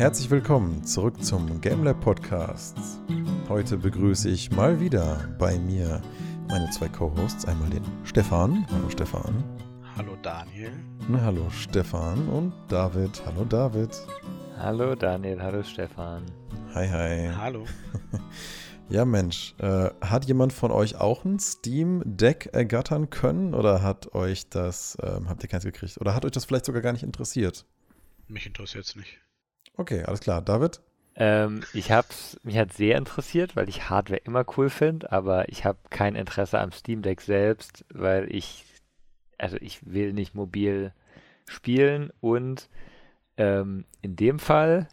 [0.00, 2.78] Herzlich willkommen zurück zum GameLab Podcast.
[3.50, 6.00] Heute begrüße ich mal wieder bei mir
[6.48, 7.44] meine zwei Co-Hosts.
[7.44, 8.66] Einmal den Stefan.
[8.72, 9.44] Hallo Stefan.
[9.94, 10.72] Hallo Daniel.
[11.06, 13.22] Na, hallo Stefan und David.
[13.26, 13.90] Hallo David.
[14.56, 16.24] Hallo Daniel, hallo Stefan.
[16.74, 17.30] Hi, hi.
[17.36, 17.66] Hallo.
[18.88, 24.16] Ja, Mensch, äh, hat jemand von euch auch ein Steam Deck ergattern können oder hat
[24.16, 26.00] euch das, ähm, habt ihr keins gekriegt?
[26.00, 27.66] Oder hat euch das vielleicht sogar gar nicht interessiert?
[28.26, 29.20] Mich interessiert es nicht.
[29.80, 30.42] Okay, alles klar.
[30.42, 30.78] David?
[31.16, 35.64] Ähm, ich hab's, mich hat sehr interessiert, weil ich Hardware immer cool finde, aber ich
[35.64, 38.66] habe kein Interesse am Steam Deck selbst, weil ich,
[39.38, 40.92] also ich will nicht mobil
[41.48, 42.68] spielen und
[43.38, 44.86] ähm, in dem Fall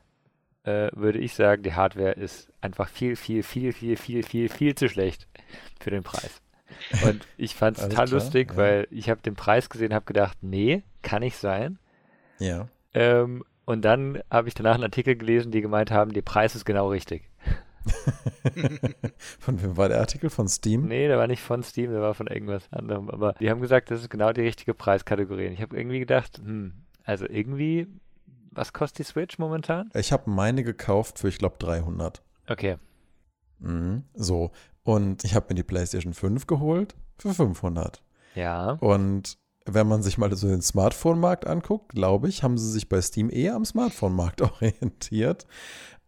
[0.64, 4.74] äh, würde ich sagen, die Hardware ist einfach viel, viel, viel, viel, viel, viel, viel
[4.74, 5.28] zu schlecht
[5.82, 6.42] für den Preis.
[7.04, 8.58] Und ich fand es total klar, lustig, ja.
[8.58, 11.78] weil ich habe den Preis gesehen, habe gedacht, nee, kann nicht sein.
[12.40, 12.70] Ja.
[12.94, 16.66] Ähm, und dann habe ich danach einen Artikel gelesen, die gemeint haben, der Preis ist
[16.66, 17.30] genau richtig.
[19.40, 20.30] von wem war der Artikel?
[20.30, 20.88] Von Steam?
[20.88, 23.10] Nee, der war nicht von Steam, der war von irgendwas anderem.
[23.10, 25.48] Aber die haben gesagt, das ist genau die richtige Preiskategorie.
[25.48, 27.88] Und ich habe irgendwie gedacht, hm, also irgendwie
[28.58, 29.90] was kostet die Switch momentan?
[29.94, 32.24] Ich habe meine gekauft für, ich glaube, 300.
[32.50, 32.78] Okay.
[33.60, 34.04] Mhm.
[34.16, 34.52] So.
[34.84, 38.02] Und ich habe mir die PlayStation 5 geholt für 500.
[38.36, 38.72] Ja.
[38.80, 39.38] Und
[39.68, 43.30] wenn man sich mal so den Smartphone-Markt anguckt, glaube ich, haben sie sich bei Steam
[43.30, 45.46] eher am Smartphone-Markt orientiert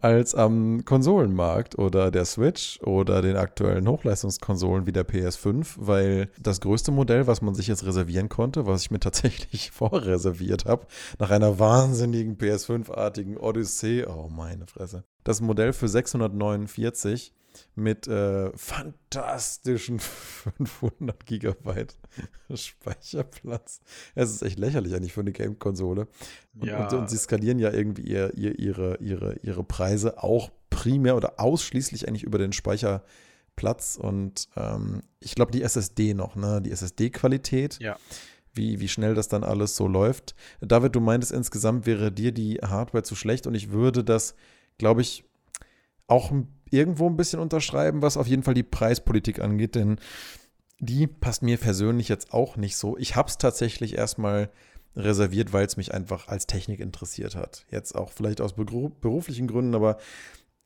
[0.01, 6.61] als am Konsolenmarkt oder der Switch oder den aktuellen Hochleistungskonsolen wie der PS5, weil das
[6.61, 10.87] größte Modell, was man sich jetzt reservieren konnte, was ich mir tatsächlich vorreserviert habe,
[11.19, 17.33] nach einer wahnsinnigen PS5-artigen Odyssee, oh meine Fresse, das Modell für 649
[17.75, 19.99] mit äh, fantastischen
[20.59, 21.97] 500 Gigabyte
[22.53, 23.81] Speicherplatz.
[24.15, 26.07] Es ist echt lächerlich eigentlich für eine Game-Konsole.
[26.59, 26.87] Und, ja.
[26.87, 31.39] und, und, sie skalieren ja irgendwie ihr, ihr, ihre, ihre, ihre Preise auch primär oder
[31.39, 33.97] ausschließlich eigentlich über den Speicherplatz.
[34.01, 36.61] Und ähm, ich glaube, die SSD noch, ne?
[36.61, 37.79] Die SSD-Qualität.
[37.79, 37.97] Ja.
[38.51, 40.35] Wie, wie schnell das dann alles so läuft.
[40.59, 44.33] David, du meintest insgesamt wäre dir die Hardware zu schlecht und ich würde das,
[44.79, 45.23] glaube ich,
[46.09, 46.31] auch
[46.69, 49.99] irgendwo ein bisschen unterschreiben, was auf jeden Fall die Preispolitik angeht, denn
[50.79, 52.97] die passt mir persönlich jetzt auch nicht so.
[52.97, 54.49] Ich habe es tatsächlich erstmal
[54.95, 57.65] reserviert, weil es mich einfach als Technik interessiert hat.
[57.69, 59.97] Jetzt auch vielleicht aus beruflichen Gründen, aber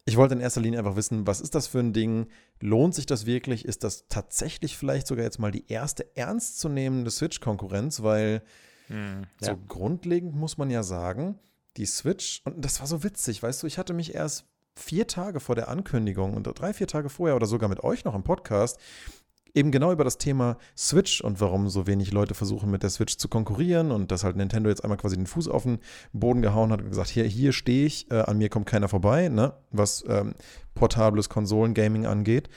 [0.05, 2.27] ich wollte in erster Linie einfach wissen, was ist das für ein Ding?
[2.59, 3.65] Lohnt sich das wirklich?
[3.65, 8.03] Ist das tatsächlich vielleicht sogar jetzt mal die erste ernstzunehmende Switch-Konkurrenz?
[8.03, 8.43] Weil
[8.87, 9.47] hm, ja.
[9.47, 11.39] so grundlegend muss man ja sagen,
[11.77, 14.45] die Switch, und das war so witzig, weißt du, ich hatte mich erst
[14.75, 18.16] vier Tage vor der Ankündigung und drei, vier Tage vorher oder sogar mit euch noch
[18.16, 18.79] im Podcast
[19.53, 23.17] eben genau über das Thema Switch und warum so wenig Leute versuchen, mit der Switch
[23.17, 25.79] zu konkurrieren und dass halt Nintendo jetzt einmal quasi den Fuß auf den
[26.11, 29.29] Boden gehauen hat und gesagt, hier, hier stehe ich, äh, an mir kommt keiner vorbei,
[29.29, 30.34] ne, was ähm,
[30.73, 32.50] portables Konsolengaming angeht.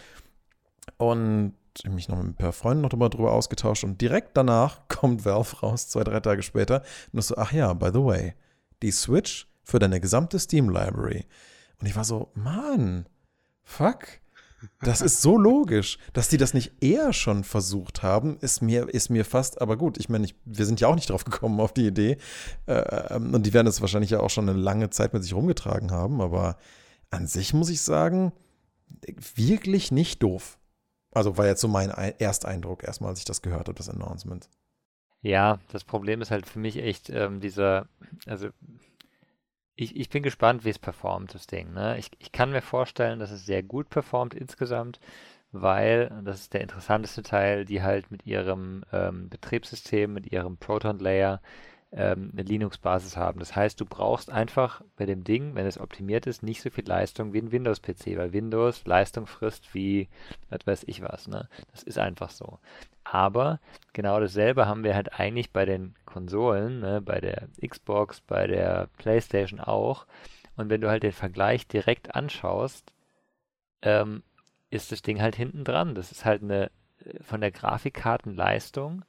[0.97, 1.54] Und
[1.84, 5.56] ich mich noch mit ein paar Freunden noch drüber, ausgetauscht und direkt danach kommt Valve
[5.60, 8.34] raus, zwei, drei Tage später, und so, ach ja, by the way,
[8.83, 11.27] die Switch für deine gesamte Steam-Library
[11.81, 13.06] und ich war so, Mann,
[13.62, 14.06] fuck.
[14.81, 19.10] Das ist so logisch, dass die das nicht eher schon versucht haben, ist mir, ist
[19.10, 21.86] mir fast, aber gut, ich meine, wir sind ja auch nicht drauf gekommen auf die
[21.86, 22.16] Idee.
[22.66, 25.91] Äh, und die werden es wahrscheinlich ja auch schon eine lange Zeit mit sich rumgetragen
[25.91, 26.56] haben, aber
[27.10, 28.32] an sich muss ich sagen,
[29.34, 30.59] wirklich nicht doof.
[31.12, 34.48] Also war jetzt so mein Ersteindruck erstmal, als ich das gehört habe, das Announcement.
[35.22, 37.88] Ja, das Problem ist halt für mich echt ähm, dieser,
[38.26, 38.48] also
[39.76, 41.72] ich, ich bin gespannt, wie es performt, das Ding.
[41.72, 41.98] Ne?
[41.98, 45.00] Ich, ich kann mir vorstellen, dass es sehr gut performt insgesamt,
[45.53, 51.41] weil, das ist der interessanteste Teil, die halt mit ihrem ähm, Betriebssystem, mit ihrem Proton-Layer
[51.97, 53.41] ähm, eine Linux-Basis haben.
[53.41, 56.87] Das heißt, du brauchst einfach bei dem Ding, wenn es optimiert ist, nicht so viel
[56.87, 60.09] Leistung wie ein Windows-PC, weil Windows Leistung frisst wie,
[60.51, 61.27] was weiß ich was.
[61.27, 61.49] Ne?
[61.73, 62.59] Das ist einfach so.
[63.03, 63.61] Aber
[63.95, 67.01] genau dasselbe haben wir halt eigentlich bei den Konsolen, ne?
[67.01, 70.07] bei der Xbox, bei der PlayStation auch.
[70.57, 72.92] Und wenn du halt den Vergleich direkt anschaust,
[73.81, 74.22] ähm,
[74.69, 75.95] ist das Ding halt hinten dran.
[75.95, 76.71] Das ist halt eine
[77.04, 79.04] äh, von der Grafikkartenleistung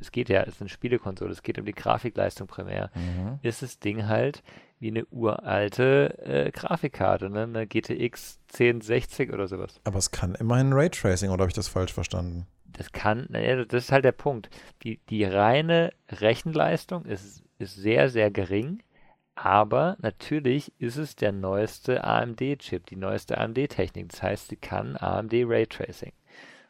[0.00, 3.38] es geht ja, es ist eine Spielekonsole, es geht um die Grafikleistung primär, mhm.
[3.42, 4.42] ist das Ding halt
[4.80, 7.44] wie eine uralte äh, Grafikkarte, ne?
[7.44, 9.80] eine GTX 1060 oder sowas.
[9.84, 12.46] Aber es kann immerhin Raytracing, oder habe ich das falsch verstanden?
[12.66, 14.50] Das kann, naja, das ist halt der Punkt.
[14.82, 18.82] Die, die reine Rechenleistung ist, ist sehr, sehr gering,
[19.36, 24.10] aber natürlich ist es der neueste AMD-Chip, die neueste AMD-Technik.
[24.10, 26.12] Das heißt, sie kann AMD Raytracing.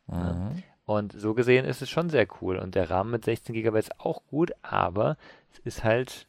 [0.06, 0.62] Mhm.
[0.86, 2.58] Und so gesehen ist es schon sehr cool.
[2.58, 5.16] Und der Rahmen mit 16 GB ist auch gut, aber
[5.52, 6.26] es ist halt,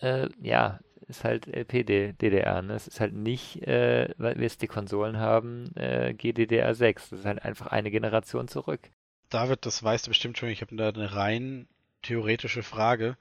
[0.00, 2.62] äh, ja, ist halt LPDDR.
[2.62, 2.74] Ne?
[2.74, 6.94] Es ist halt nicht, äh, weil wir jetzt die Konsolen haben, äh, GDDR6.
[7.10, 8.80] Das ist halt einfach eine Generation zurück.
[9.28, 10.48] David, das weißt du bestimmt schon.
[10.48, 11.68] Ich habe da eine rein
[12.02, 13.16] theoretische Frage.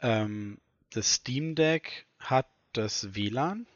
[0.00, 0.58] Ähm,
[0.90, 3.66] das Steam Deck hat das WLAN?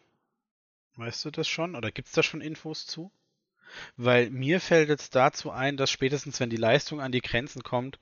[0.96, 1.75] Weißt du das schon?
[1.75, 3.10] Oder gibt es da schon Infos zu?
[3.96, 7.99] Weil mir fällt jetzt dazu ein, dass spätestens wenn die Leistung an die Grenzen kommt,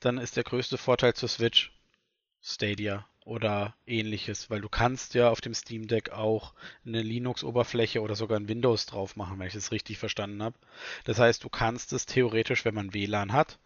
[0.00, 1.72] dann ist der größte Vorteil zur Switch
[2.42, 6.54] Stadia oder ähnliches, weil du kannst ja auf dem Steam Deck auch
[6.86, 10.56] eine Linux-Oberfläche oder sogar ein Windows drauf machen, wenn ich das richtig verstanden habe.
[11.04, 13.58] Das heißt, du kannst es theoretisch, wenn man WLAN hat,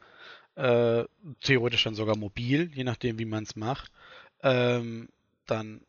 [0.54, 1.04] äh,
[1.42, 3.92] theoretisch dann sogar mobil, je nachdem, wie man es macht,
[4.42, 5.10] ähm,
[5.46, 5.82] dann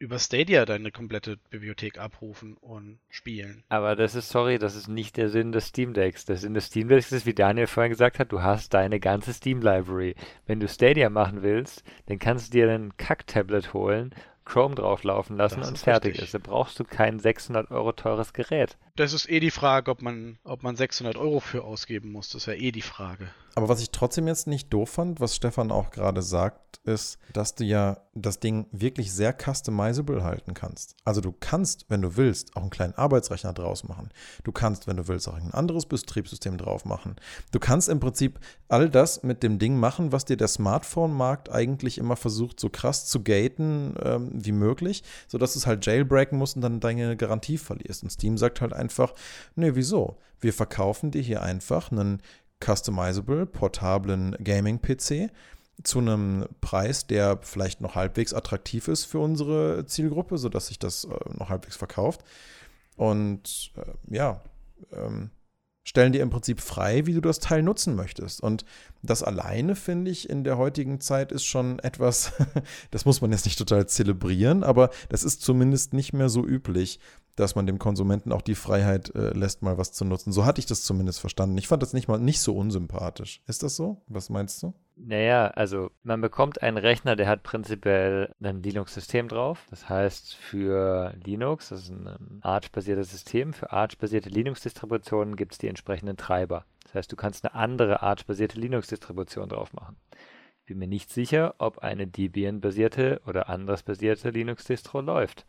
[0.00, 3.62] über Stadia deine komplette Bibliothek abrufen und spielen.
[3.68, 6.24] Aber das ist, sorry, das ist nicht der Sinn des Steam Decks.
[6.24, 9.34] Der Sinn des Steam Decks ist, wie Daniel vorhin gesagt hat, du hast deine ganze
[9.34, 10.14] Steam Library.
[10.46, 14.14] Wenn du Stadia machen willst, dann kannst du dir ein Kack-Tablet holen
[14.50, 16.24] Chrome drauflaufen lassen das und fertig richtig.
[16.24, 16.34] ist.
[16.34, 18.78] Da brauchst du kein 600 Euro teures Gerät.
[18.96, 22.30] Das ist eh die Frage, ob man, ob man 600 Euro für ausgeben muss.
[22.30, 23.28] Das ist ja eh die Frage.
[23.54, 27.54] Aber was ich trotzdem jetzt nicht doof fand, was Stefan auch gerade sagt, ist, dass
[27.54, 30.96] du ja das Ding wirklich sehr customizable halten kannst.
[31.04, 34.08] Also du kannst, wenn du willst, auch einen kleinen Arbeitsrechner draus machen.
[34.44, 37.16] Du kannst, wenn du willst, auch ein anderes Betriebssystem drauf machen.
[37.52, 41.98] Du kannst im Prinzip all das mit dem Ding machen, was dir der Smartphone-Markt eigentlich
[41.98, 46.62] immer versucht, so krass zu gaten ähm, wie möglich, sodass es halt jailbreaken musst und
[46.62, 48.02] dann deine Garantie verlierst.
[48.02, 49.12] Und Steam sagt halt einfach,
[49.54, 50.18] nee, wieso?
[50.40, 52.22] Wir verkaufen dir hier einfach einen
[52.60, 55.30] customizable, portablen Gaming-PC
[55.82, 61.04] zu einem Preis, der vielleicht noch halbwegs attraktiv ist für unsere Zielgruppe, sodass sich das
[61.04, 61.08] äh,
[61.38, 62.22] noch halbwegs verkauft.
[62.96, 64.42] Und äh, ja,
[64.92, 65.30] ähm,
[65.84, 68.40] stellen dir im Prinzip frei, wie du das Teil nutzen möchtest.
[68.42, 68.64] Und
[69.02, 72.32] das alleine, finde ich, in der heutigen Zeit ist schon etwas,
[72.90, 77.00] das muss man jetzt nicht total zelebrieren, aber das ist zumindest nicht mehr so üblich,
[77.40, 80.32] dass man dem Konsumenten auch die Freiheit äh, lässt, mal was zu nutzen.
[80.32, 81.58] So hatte ich das zumindest verstanden.
[81.58, 83.42] Ich fand das nicht mal nicht so unsympathisch.
[83.46, 84.02] Ist das so?
[84.06, 84.74] Was meinst du?
[84.96, 89.66] Naja, also man bekommt einen Rechner, der hat prinzipiell ein Linux-System drauf.
[89.70, 95.68] Das heißt, für Linux, das ist ein Arch-basiertes System, für Arch-basierte Linux-Distributionen gibt es die
[95.68, 96.66] entsprechenden Treiber.
[96.84, 99.96] Das heißt, du kannst eine andere Arch-basierte Linux-Distribution drauf machen.
[100.60, 105.46] Ich bin mir nicht sicher, ob eine Debian-basierte oder anderes basierte Linux-Distro läuft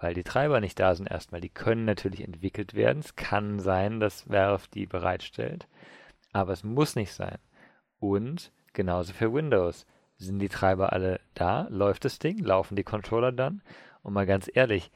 [0.00, 1.40] weil die Treiber nicht da sind erstmal.
[1.40, 3.00] Die können natürlich entwickelt werden.
[3.00, 5.68] Es kann sein, dass Valve die bereitstellt,
[6.32, 7.38] aber es muss nicht sein.
[7.98, 9.86] Und genauso für Windows.
[10.16, 11.66] Sind die Treiber alle da?
[11.70, 12.38] Läuft das Ding?
[12.38, 13.62] Laufen die Controller dann?
[14.02, 14.90] Und mal ganz ehrlich,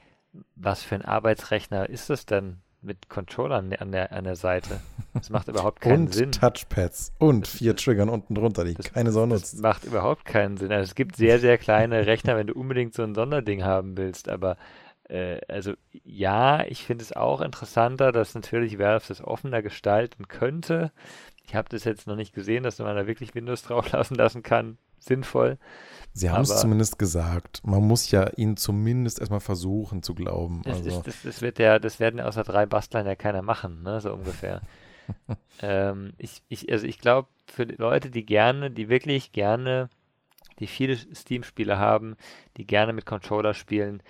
[0.55, 4.81] was für ein Arbeitsrechner ist das denn mit Controllern an der, an der Seite?
[5.15, 6.27] Das macht überhaupt keinen und Sinn.
[6.27, 9.55] Und Touchpads und vier Triggern unten drunter, die das, keine Sau nutzt.
[9.55, 10.73] Das macht überhaupt keinen Sinn.
[10.73, 14.29] Also es gibt sehr, sehr kleine Rechner, wenn du unbedingt so ein Sonderding haben willst,
[14.29, 14.59] aber
[15.15, 15.75] äh, also
[16.05, 20.91] ja, ich finde es auch interessanter, dass natürlich Valve das offener gestalten könnte.
[21.47, 24.79] Ich habe das jetzt noch nicht gesehen, dass man da wirklich Windows drauflassen lassen kann.
[24.99, 25.59] Sinnvoll.
[26.15, 27.61] Sie haben es zumindest gesagt.
[27.63, 30.63] Man muss ja ihnen zumindest erstmal versuchen zu glauben.
[30.65, 30.89] Das, also.
[30.89, 34.01] ist, das, das, wird ja, das werden außer drei Bastlern ja keiner machen, ne?
[34.01, 34.63] so ungefähr.
[35.63, 39.91] ähm, ich, ich, also ich glaube, für Leute, die gerne, die wirklich gerne,
[40.59, 42.17] die viele Steam-Spiele haben,
[42.57, 44.03] die gerne mit Controller spielen,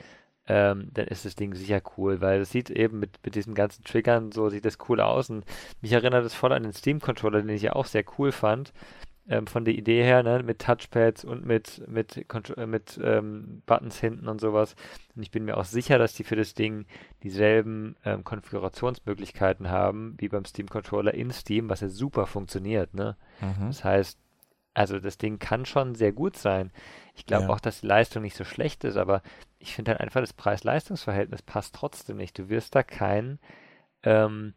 [0.46, 3.84] ähm, dann ist das Ding sicher cool, weil es sieht eben mit, mit diesen ganzen
[3.84, 5.44] Triggern so, sieht das cool aus und
[5.80, 8.72] mich erinnert es voll an den Steam-Controller, den ich ja auch sehr cool fand,
[9.26, 13.98] ähm, von der Idee her, ne, mit Touchpads und mit, mit, äh, mit ähm, Buttons
[13.98, 14.76] hinten und sowas.
[15.16, 16.84] Und ich bin mir auch sicher, dass die für das Ding
[17.22, 23.16] dieselben ähm, Konfigurationsmöglichkeiten haben, wie beim Steam-Controller in Steam, was ja super funktioniert, ne?
[23.40, 23.68] Mhm.
[23.68, 24.18] Das heißt,
[24.74, 26.70] also das Ding kann schon sehr gut sein.
[27.14, 27.50] Ich glaube ja.
[27.50, 29.22] auch, dass die Leistung nicht so schlecht ist, aber
[29.64, 32.38] ich finde halt einfach, das Preis-Leistungs-Verhältnis passt trotzdem nicht.
[32.38, 33.38] Du wirst da kein,
[34.02, 34.52] ähm,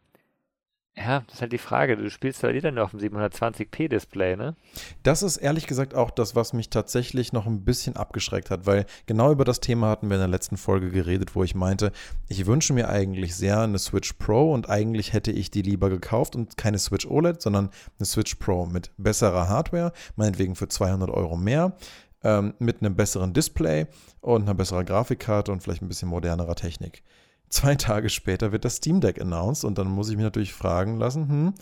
[0.98, 1.96] ja, das ist halt die Frage.
[1.96, 4.58] Du spielst halt wieder nur auf dem 720p-Display, ne?
[5.04, 8.86] Das ist ehrlich gesagt auch das, was mich tatsächlich noch ein bisschen abgeschreckt hat, weil
[9.06, 11.94] genau über das Thema hatten wir in der letzten Folge geredet, wo ich meinte,
[12.28, 16.36] ich wünsche mir eigentlich sehr eine Switch Pro und eigentlich hätte ich die lieber gekauft
[16.36, 21.38] und keine Switch OLED, sondern eine Switch Pro mit besserer Hardware, meinetwegen für 200 Euro
[21.38, 21.78] mehr
[22.24, 23.88] ähm, mit einem besseren Display
[24.22, 27.04] und einer besseren Grafikkarte und vielleicht ein bisschen modernerer Technik.
[27.50, 30.98] Zwei Tage später wird das Steam Deck announced und dann muss ich mich natürlich fragen
[30.98, 31.54] lassen, hm,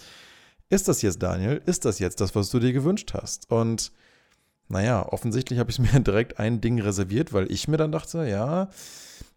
[0.70, 3.52] ist das jetzt, Daniel, ist das jetzt das, was du dir gewünscht hast?
[3.52, 3.92] Und
[4.68, 8.70] naja, offensichtlich habe ich mir direkt ein Ding reserviert, weil ich mir dann dachte, ja,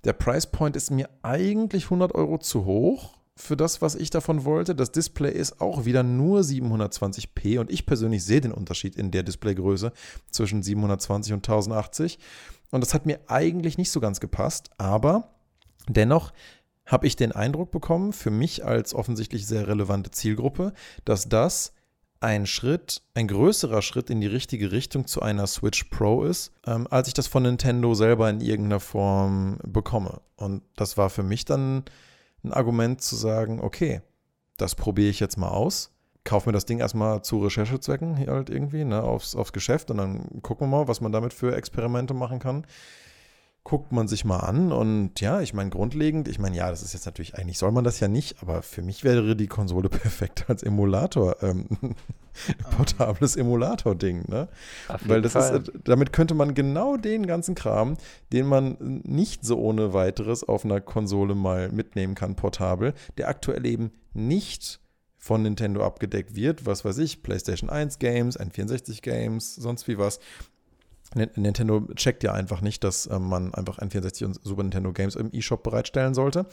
[0.05, 4.45] der Price Point ist mir eigentlich 100 Euro zu hoch für das, was ich davon
[4.45, 4.75] wollte.
[4.75, 9.23] Das Display ist auch wieder nur 720p und ich persönlich sehe den Unterschied in der
[9.23, 9.93] Displaygröße
[10.31, 12.19] zwischen 720 und 1080.
[12.71, 15.31] Und das hat mir eigentlich nicht so ganz gepasst, aber
[15.89, 16.33] dennoch
[16.85, 20.73] habe ich den Eindruck bekommen, für mich als offensichtlich sehr relevante Zielgruppe,
[21.05, 21.73] dass das
[22.21, 26.89] ein Schritt, ein größerer Schritt in die richtige Richtung zu einer Switch Pro ist, ähm,
[26.91, 30.21] als ich das von Nintendo selber in irgendeiner Form bekomme.
[30.37, 31.85] Und das war für mich dann
[32.45, 34.03] ein Argument zu sagen, okay,
[34.57, 35.95] das probiere ich jetzt mal aus.
[36.25, 40.43] Kauf mir das Ding erstmal zu Recherchezwecken halt irgendwie, ne, aufs, aufs Geschäft und dann
[40.43, 42.67] gucken wir mal, was man damit für Experimente machen kann
[43.65, 46.95] guckt man sich mal an und ja, ich meine, grundlegend, ich meine, ja, das ist
[46.95, 50.47] jetzt natürlich, eigentlich soll man das ja nicht, aber für mich wäre die Konsole perfekt
[50.49, 51.67] als Emulator, ähm,
[52.65, 52.69] ah.
[52.77, 54.49] portables Emulator-Ding, ne?
[55.05, 55.61] Weil das Fall.
[55.61, 57.99] ist, damit könnte man genau den ganzen Kram,
[58.33, 63.67] den man nicht so ohne weiteres auf einer Konsole mal mitnehmen kann, portabel, der aktuell
[63.67, 64.81] eben nicht
[65.19, 70.21] von Nintendo abgedeckt wird, was weiß ich, PlayStation 1 Games, N64 Games, sonst wie was,
[71.15, 75.33] Nintendo checkt ja einfach nicht, dass äh, man einfach N64 und Super Nintendo Games im
[75.33, 76.47] eShop bereitstellen sollte.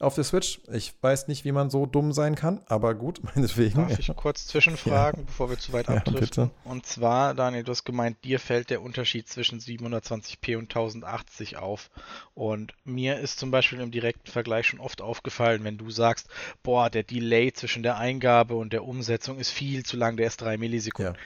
[0.00, 3.86] Auf der Switch, ich weiß nicht, wie man so dumm sein kann, aber gut, meinetwegen.
[3.86, 5.26] Darf ich kurz zwischenfragen, ja.
[5.26, 6.50] bevor wir zu weit abdriften?
[6.64, 11.58] Ja, und zwar, Daniel, du hast gemeint, dir fällt der Unterschied zwischen 720p und 1080
[11.58, 11.90] auf.
[12.34, 16.28] Und mir ist zum Beispiel im direkten Vergleich schon oft aufgefallen, wenn du sagst,
[16.62, 20.40] boah, der Delay zwischen der Eingabe und der Umsetzung ist viel zu lang, der ist
[20.40, 21.14] drei Millisekunden.
[21.14, 21.20] Ja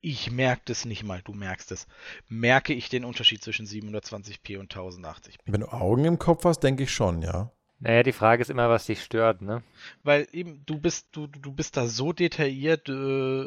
[0.00, 1.86] ich merke das nicht mal, du merkst es.
[2.28, 5.38] Merke ich den Unterschied zwischen 720p und 1080p?
[5.46, 7.50] Wenn du Augen im Kopf hast, denke ich schon, ja.
[7.80, 9.62] Naja, die Frage ist immer, was dich stört, ne?
[10.02, 13.46] Weil eben, du bist, du, du bist da so detailliert, äh,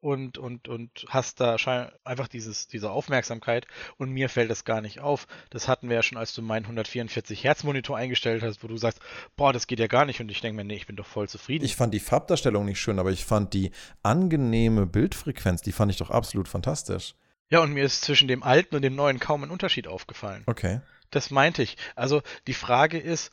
[0.00, 1.56] und, und, und hast da
[2.04, 3.66] einfach dieses, diese Aufmerksamkeit
[3.96, 5.26] und mir fällt das gar nicht auf.
[5.50, 8.76] Das hatten wir ja schon, als du meinen 144 Hertz Monitor eingestellt hast, wo du
[8.76, 9.00] sagst,
[9.36, 11.28] boah, das geht ja gar nicht und ich denke mir, nee, ich bin doch voll
[11.28, 11.64] zufrieden.
[11.64, 13.70] Ich fand die Farbdarstellung nicht schön, aber ich fand die
[14.02, 17.14] angenehme Bildfrequenz, die fand ich doch absolut fantastisch.
[17.50, 20.44] Ja, und mir ist zwischen dem alten und dem neuen kaum ein Unterschied aufgefallen.
[20.46, 20.80] Okay.
[21.10, 21.76] Das meinte ich.
[21.96, 23.32] Also die Frage ist,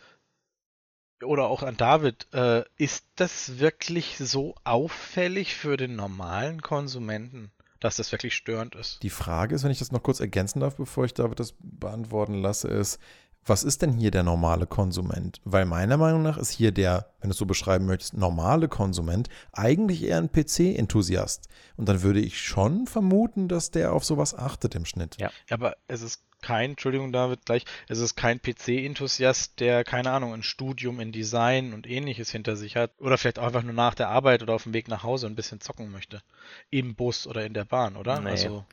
[1.23, 7.97] oder auch an David, äh, ist das wirklich so auffällig für den normalen Konsumenten, dass
[7.97, 9.01] das wirklich störend ist?
[9.03, 12.41] Die Frage ist, wenn ich das noch kurz ergänzen darf, bevor ich David das beantworten
[12.41, 12.99] lasse, ist,
[13.47, 15.39] was ist denn hier der normale Konsument?
[15.45, 19.29] Weil meiner Meinung nach ist hier der, wenn du es so beschreiben möchtest, normale Konsument
[19.53, 21.47] eigentlich eher ein PC-Enthusiast.
[21.77, 25.15] Und dann würde ich schon vermuten, dass der auf sowas achtet im Schnitt.
[25.17, 30.33] Ja, aber es ist kein, Entschuldigung David, gleich, es ist kein PC-Enthusiast, der, keine Ahnung,
[30.33, 32.91] ein Studium in Design und ähnliches hinter sich hat.
[32.99, 35.35] Oder vielleicht auch einfach nur nach der Arbeit oder auf dem Weg nach Hause ein
[35.35, 36.21] bisschen zocken möchte.
[36.69, 38.19] Im Bus oder in der Bahn, oder?
[38.19, 38.29] Nee.
[38.29, 38.65] Also,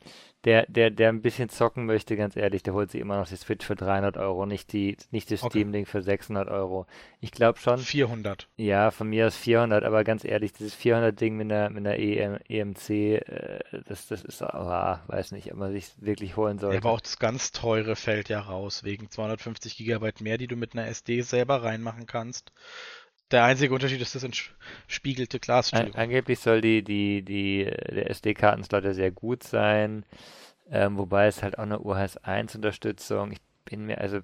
[0.45, 3.35] der, der, der ein bisschen zocken möchte, ganz ehrlich, der holt sich immer noch die
[3.35, 5.59] Switch für 300 Euro, nicht, die, nicht das okay.
[5.59, 6.85] Steam Link für 600 Euro.
[7.19, 7.79] Ich glaube schon.
[7.79, 8.47] 400.
[8.55, 11.97] Ja, von mir aus 400, aber ganz ehrlich, dieses 400 Ding mit einer, mit einer
[11.97, 16.73] EM, EMC, äh, das, das ist, oh, weiß nicht, ob man sich wirklich holen soll.
[16.73, 20.55] Ja, aber auch das ganz teure fällt ja raus, wegen 250 Gigabyte mehr, die du
[20.55, 22.51] mit einer SD selber reinmachen kannst.
[23.31, 25.73] Der einzige Unterschied ist das entspiegelte Glas.
[25.73, 30.05] An, angeblich soll die, die, die, der SD-Kartenslot ja sehr gut sein,
[30.69, 33.31] ähm, wobei es halt auch eine UHS 1 Unterstützung.
[33.31, 34.19] Ich bin mir, also,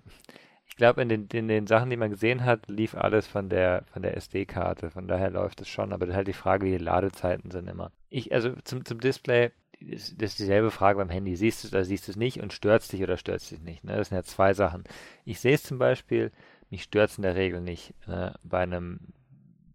[0.68, 3.86] ich glaube, in den, in den Sachen, die man gesehen hat, lief alles von der,
[3.92, 4.92] von der SD-Karte.
[4.92, 7.92] Von daher läuft es schon, aber halt die Frage, wie die Ladezeiten sind immer.
[8.12, 9.50] Ich, also zum, zum Display,
[9.82, 11.36] das ist dieselbe Frage beim Handy.
[11.36, 13.84] Siehst du es oder siehst du es nicht und stört dich oder stört dich nicht?
[13.84, 13.96] Ne?
[13.96, 14.84] Das sind ja zwei Sachen.
[15.26, 16.32] Ich sehe es zum Beispiel,
[16.70, 19.00] mich stört es in der Regel nicht äh, bei einem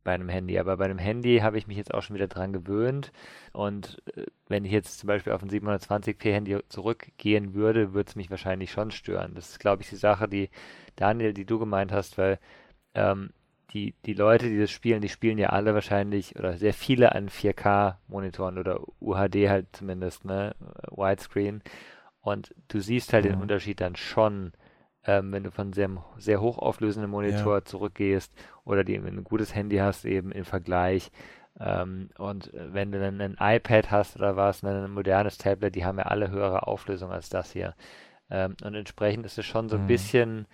[0.06, 0.58] bei einem Handy.
[0.58, 3.12] Aber bei einem Handy habe ich mich jetzt auch schon wieder dran gewöhnt.
[3.52, 8.16] Und äh, wenn ich jetzt zum Beispiel auf ein 720p Handy zurückgehen würde, würde es
[8.16, 9.34] mich wahrscheinlich schon stören.
[9.34, 10.48] Das ist, glaube ich, die Sache, die
[10.94, 12.38] Daniel, die du gemeint hast, weil
[12.94, 13.30] ähm,
[13.72, 17.28] die, die Leute, die das spielen, die spielen ja alle wahrscheinlich oder sehr viele an
[17.28, 20.54] 4K-Monitoren oder UHD halt zumindest, ne?
[20.90, 21.62] Widescreen.
[22.20, 23.30] Und du siehst halt mhm.
[23.30, 24.52] den Unterschied dann schon
[25.06, 27.64] ähm, wenn du von sehr, sehr hochauflösenden Monitor ja.
[27.64, 28.32] zurückgehst
[28.64, 31.10] oder die, wenn du ein gutes Handy hast, eben im Vergleich.
[31.58, 35.98] Ähm, und wenn du dann ein iPad hast oder was, ein modernes Tablet, die haben
[35.98, 37.74] ja alle höhere Auflösung als das hier.
[38.30, 39.88] Ähm, und entsprechend ist es schon so ein mhm.
[39.88, 40.46] bisschen,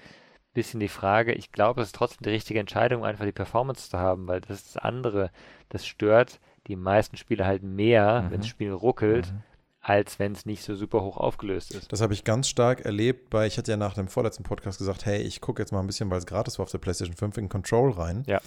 [0.55, 1.33] bisschen die Frage.
[1.33, 4.59] Ich glaube, es ist trotzdem die richtige Entscheidung, einfach die Performance zu haben, weil das
[4.59, 5.31] ist das andere.
[5.69, 8.31] Das stört die meisten Spiele halt mehr, mhm.
[8.31, 9.43] wenn das Spiel ruckelt, mhm
[9.83, 11.93] als wenn es nicht so super hoch aufgelöst ist.
[11.93, 15.05] Das habe ich ganz stark erlebt, weil ich hatte ja nach dem vorletzten Podcast gesagt,
[15.05, 17.37] hey, ich gucke jetzt mal ein bisschen, weil es gratis war auf der PlayStation 5
[17.37, 18.23] in Control rein.
[18.27, 18.41] Ja.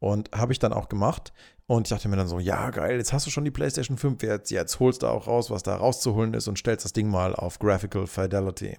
[0.00, 1.32] Und habe ich dann auch gemacht.
[1.66, 4.22] Und ich dachte mir dann so, ja, geil, jetzt hast du schon die PlayStation 5,
[4.22, 7.34] jetzt, jetzt holst du auch raus, was da rauszuholen ist und stellst das Ding mal
[7.34, 8.76] auf Graphical Fidelity.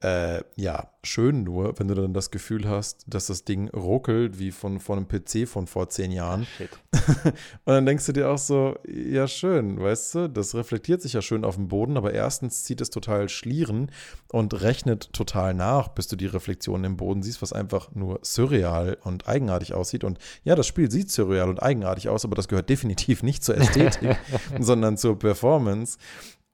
[0.00, 4.52] Äh, ja, schön nur, wenn du dann das Gefühl hast, dass das Ding ruckelt wie
[4.52, 6.46] von, von einem PC von vor zehn Jahren.
[6.56, 6.70] Shit.
[7.64, 11.22] Und dann denkst du dir auch so, ja schön, weißt du, das reflektiert sich ja
[11.22, 13.90] schön auf dem Boden, aber erstens zieht es total Schlieren
[14.30, 18.98] und rechnet total nach, bis du die Reflexion im Boden siehst, was einfach nur surreal
[19.02, 20.04] und eigenartig aussieht.
[20.04, 23.56] Und ja, das Spiel sieht surreal und eigenartig aus, aber das gehört definitiv nicht zur
[23.58, 24.16] Ästhetik,
[24.60, 25.98] sondern zur Performance.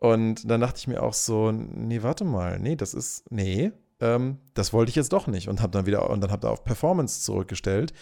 [0.04, 4.36] Und dann dachte ich mir auch so, nee, warte mal, nee, das ist, nee, ähm,
[4.52, 6.62] das wollte ich jetzt doch nicht und habe dann wieder und dann habe da auf
[6.62, 7.94] Performance zurückgestellt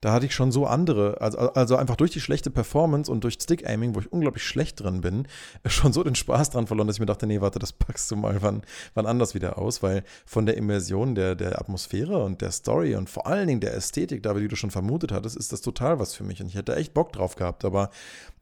[0.00, 3.34] da hatte ich schon so andere, also, also einfach durch die schlechte Performance und durch
[3.34, 5.28] Stick-Aiming, wo ich unglaublich schlecht drin bin,
[5.66, 8.16] schon so den Spaß dran verloren, dass ich mir dachte, nee, warte, das packst du
[8.16, 8.62] mal wann,
[8.94, 13.10] wann anders wieder aus, weil von der Immersion der, der Atmosphäre und der Story und
[13.10, 16.14] vor allen Dingen der Ästhetik, da wie du schon vermutet hattest, ist das total was
[16.14, 16.40] für mich.
[16.40, 17.90] Und ich hätte echt Bock drauf gehabt, aber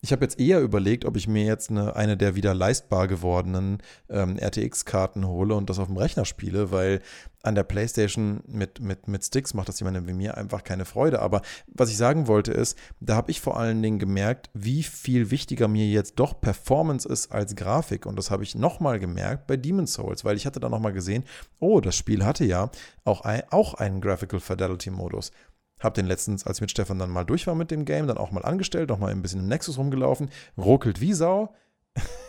[0.00, 3.78] ich habe jetzt eher überlegt, ob ich mir jetzt eine, eine der wieder leistbar gewordenen
[4.08, 7.00] ähm, RTX-Karten hole und das auf dem Rechner spiele, weil
[7.42, 11.20] an der PlayStation mit, mit, mit Sticks macht das jemandem wie mir einfach keine Freude.
[11.20, 15.30] Aber was ich sagen wollte ist, da habe ich vor allen Dingen gemerkt, wie viel
[15.30, 18.06] wichtiger mir jetzt doch Performance ist als Grafik.
[18.06, 21.24] Und das habe ich nochmal gemerkt bei Demon's Souls, weil ich hatte da nochmal gesehen,
[21.60, 22.70] oh, das Spiel hatte ja
[23.04, 25.30] auch, ein, auch einen Graphical Fidelity Modus.
[25.78, 28.18] Hab den letztens, als ich mit Stefan dann mal durch war mit dem Game, dann
[28.18, 31.54] auch mal angestellt, noch mal ein bisschen im Nexus rumgelaufen, ruckelt wie Sau.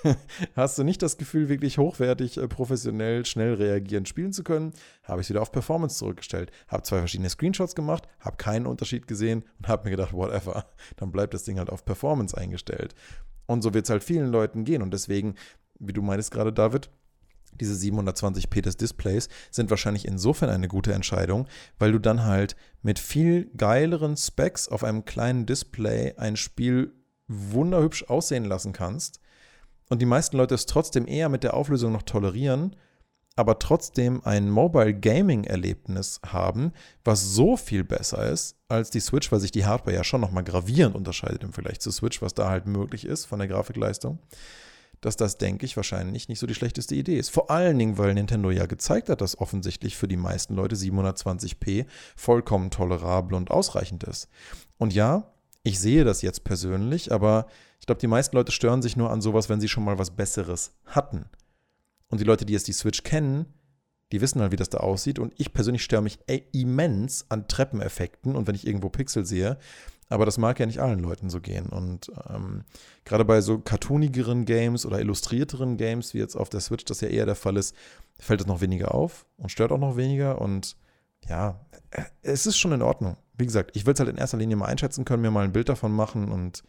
[0.56, 4.74] Hast du nicht das Gefühl, wirklich hochwertig, äh, professionell, schnell reagierend spielen zu können?
[5.04, 6.52] Habe ich es wieder auf Performance zurückgestellt.
[6.68, 10.66] Habe zwei verschiedene Screenshots gemacht, habe keinen Unterschied gesehen und habe mir gedacht, whatever,
[10.98, 12.96] dann bleibt das Ding halt auf Performance eingestellt.
[13.46, 14.82] Und so wird es halt vielen Leuten gehen.
[14.82, 15.36] Und deswegen,
[15.80, 16.90] wie du meinst gerade, David,
[17.60, 21.48] diese 720p des Displays sind wahrscheinlich insofern eine gute Entscheidung,
[21.78, 26.94] weil du dann halt mit viel geileren Specs auf einem kleinen Display ein Spiel
[27.28, 29.20] wunderhübsch aussehen lassen kannst
[29.90, 32.76] und die meisten Leute es trotzdem eher mit der Auflösung noch tolerieren,
[33.36, 39.32] aber trotzdem ein Mobile Gaming Erlebnis haben, was so viel besser ist als die Switch,
[39.32, 42.50] weil sich die Hardware ja schon nochmal gravierend unterscheidet im Vergleich zur Switch, was da
[42.50, 44.20] halt möglich ist von der Grafikleistung,
[45.02, 47.30] dass das, denke ich, wahrscheinlich nicht so die schlechteste Idee ist.
[47.30, 51.86] Vor allen Dingen, weil Nintendo ja gezeigt hat, dass offensichtlich für die meisten Leute 720p
[52.18, 54.28] vollkommen tolerabel und ausreichend ist.
[54.78, 55.32] Und ja,
[55.64, 57.48] ich sehe das jetzt persönlich, aber
[57.80, 60.12] ich glaube, die meisten Leute stören sich nur an sowas, wenn sie schon mal was
[60.12, 61.26] Besseres hatten.
[62.10, 63.46] Und die Leute, die jetzt die Switch kennen,
[64.12, 65.20] die wissen halt, wie das da aussieht.
[65.20, 66.20] Und ich persönlich störe mich
[66.52, 69.58] immens an Treppeneffekten und wenn ich irgendwo Pixel sehe.
[70.10, 71.68] Aber das mag ja nicht allen Leuten so gehen.
[71.68, 72.64] Und ähm,
[73.06, 77.10] gerade bei so cartoonigeren Games oder illustrierteren Games, wie jetzt auf der Switch das ja
[77.10, 77.76] eher der Fall ist,
[78.18, 80.42] fällt es noch weniger auf und stört auch noch weniger.
[80.42, 80.76] Und
[81.28, 81.60] ja,
[82.22, 83.18] es ist schon in Ordnung.
[83.38, 85.54] Wie gesagt, ich will es halt in erster Linie mal einschätzen können, mir mal ein
[85.54, 86.64] Bild davon machen und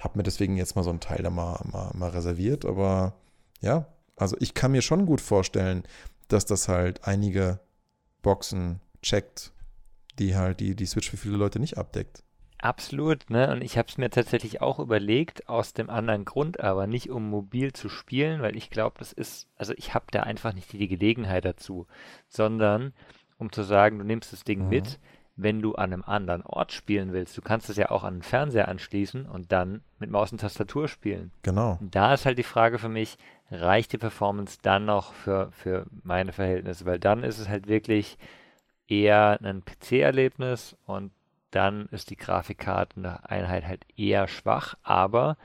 [0.00, 2.64] habe mir deswegen jetzt mal so einen Teil da mal, mal, mal reserviert.
[2.64, 3.14] Aber
[3.60, 3.86] ja,
[4.16, 5.84] also ich kann mir schon gut vorstellen,
[6.28, 7.60] dass das halt einige
[8.22, 9.52] Boxen checkt,
[10.18, 12.22] die halt die, die Switch für viele Leute nicht abdeckt.
[12.62, 13.50] Absolut, ne?
[13.52, 17.30] Und ich habe es mir tatsächlich auch überlegt, aus dem anderen Grund, aber nicht um
[17.30, 20.88] mobil zu spielen, weil ich glaube, das ist, also ich habe da einfach nicht die
[20.88, 21.86] Gelegenheit dazu,
[22.28, 22.92] sondern
[23.40, 24.68] um zu sagen, du nimmst das Ding mhm.
[24.68, 25.00] mit,
[25.36, 27.36] wenn du an einem anderen Ort spielen willst.
[27.36, 30.86] Du kannst es ja auch an den Fernseher anschließen und dann mit Maus und Tastatur
[30.86, 31.32] spielen.
[31.42, 31.78] Genau.
[31.80, 33.16] Und da ist halt die Frage für mich,
[33.50, 36.84] reicht die Performance dann noch für, für meine Verhältnisse?
[36.84, 38.18] Weil dann ist es halt wirklich
[38.86, 41.10] eher ein PC-Erlebnis und
[41.50, 45.36] dann ist die Grafikkarteneinheit halt eher schwach, aber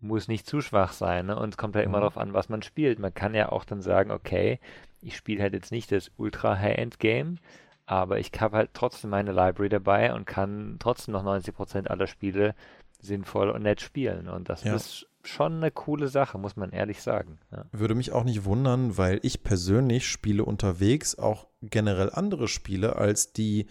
[0.00, 1.26] muss nicht zu schwach sein.
[1.26, 1.36] Ne?
[1.36, 2.02] Und es kommt ja halt immer mhm.
[2.02, 2.98] darauf an, was man spielt.
[2.98, 4.60] Man kann ja auch dann sagen, okay,
[5.00, 7.38] ich spiele halt jetzt nicht das Ultra High-End Game,
[7.86, 12.54] aber ich habe halt trotzdem meine Library dabei und kann trotzdem noch 90% aller Spiele
[13.00, 14.28] sinnvoll und nett spielen.
[14.28, 14.74] Und das ja.
[14.74, 17.38] ist schon eine coole Sache, muss man ehrlich sagen.
[17.50, 17.64] Ja.
[17.72, 23.32] Würde mich auch nicht wundern, weil ich persönlich spiele unterwegs auch generell andere Spiele als
[23.32, 23.66] die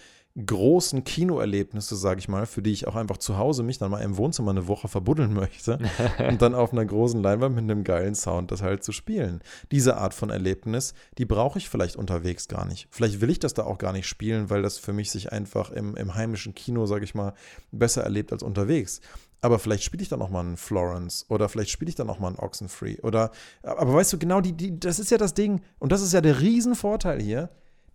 [0.45, 4.01] großen Kinoerlebnisse, sage ich mal, für die ich auch einfach zu Hause mich dann mal
[4.01, 5.79] im Wohnzimmer eine Woche verbuddeln möchte
[6.29, 9.41] und dann auf einer großen Leinwand mit einem geilen Sound das halt zu spielen.
[9.71, 12.87] Diese Art von Erlebnis, die brauche ich vielleicht unterwegs gar nicht.
[12.91, 15.71] Vielleicht will ich das da auch gar nicht spielen, weil das für mich sich einfach
[15.71, 17.33] im, im heimischen Kino, sage ich mal,
[17.71, 19.01] besser erlebt als unterwegs.
[19.41, 22.19] Aber vielleicht spiele ich dann noch mal einen Florence oder vielleicht spiele ich dann noch
[22.19, 23.31] mal einen Oxenfree oder
[23.63, 26.19] aber weißt du genau die, die das ist ja das Ding und das ist ja
[26.19, 27.49] der Riesenvorteil hier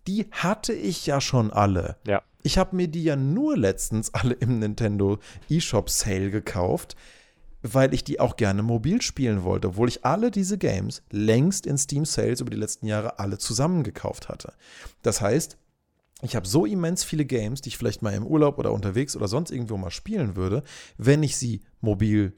[0.07, 1.97] die hatte ich ja schon alle.
[2.05, 2.21] Ja.
[2.43, 5.17] Ich habe mir die ja nur letztens alle im Nintendo
[5.49, 6.95] eShop Sale gekauft,
[7.63, 11.77] weil ich die auch gerne mobil spielen wollte, obwohl ich alle diese Games längst in
[11.77, 14.53] Steam Sales über die letzten Jahre alle zusammen gekauft hatte.
[15.01, 15.57] Das heißt,
[16.21, 19.27] ich habe so immens viele Games, die ich vielleicht mal im Urlaub oder unterwegs oder
[19.27, 20.63] sonst irgendwo mal spielen würde,
[20.97, 22.33] wenn ich sie mobil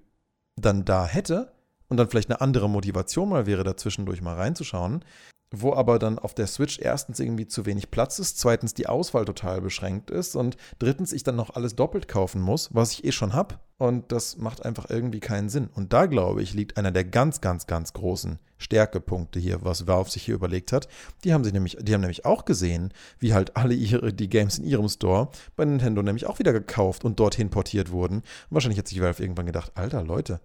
[0.55, 1.51] dann da hätte
[1.89, 5.03] und dann vielleicht eine andere Motivation mal wäre, dazwischendurch mal reinzuschauen,
[5.51, 9.25] wo aber dann auf der Switch erstens irgendwie zu wenig Platz ist, zweitens die Auswahl
[9.25, 13.11] total beschränkt ist und drittens ich dann noch alles doppelt kaufen muss, was ich eh
[13.11, 13.55] schon habe.
[13.77, 15.69] Und das macht einfach irgendwie keinen Sinn.
[15.73, 20.09] Und da, glaube ich, liegt einer der ganz, ganz, ganz großen Stärkepunkte hier, was Valve
[20.09, 20.87] sich hier überlegt hat.
[21.23, 24.57] Die haben sich nämlich, die haben nämlich auch gesehen, wie halt alle ihre, die Games
[24.57, 28.17] in ihrem Store bei Nintendo nämlich auch wieder gekauft und dorthin portiert wurden.
[28.17, 30.41] Und wahrscheinlich hat sich Valve irgendwann gedacht, alter Leute,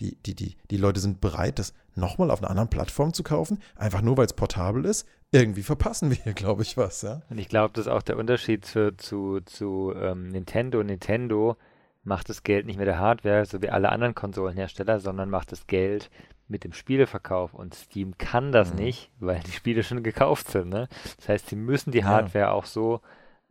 [0.00, 3.60] die, die, die, die Leute sind bereit, das nochmal auf einer anderen Plattform zu kaufen,
[3.76, 5.06] einfach nur weil es portabel ist.
[5.30, 7.02] Irgendwie verpassen wir hier, glaube ich, was.
[7.02, 7.22] Ja?
[7.28, 10.82] Und ich glaube, das ist auch der Unterschied zu, zu, zu ähm, Nintendo.
[10.82, 11.56] Nintendo
[12.04, 15.66] macht das Geld nicht mit der Hardware, so wie alle anderen Konsolenhersteller, sondern macht das
[15.66, 16.10] Geld
[16.46, 17.52] mit dem Spieleverkauf.
[17.52, 18.78] Und Steam kann das mhm.
[18.78, 20.70] nicht, weil die Spiele schon gekauft sind.
[20.70, 20.88] Ne?
[21.18, 22.50] Das heißt, sie müssen die Hardware ja.
[22.52, 23.00] auch so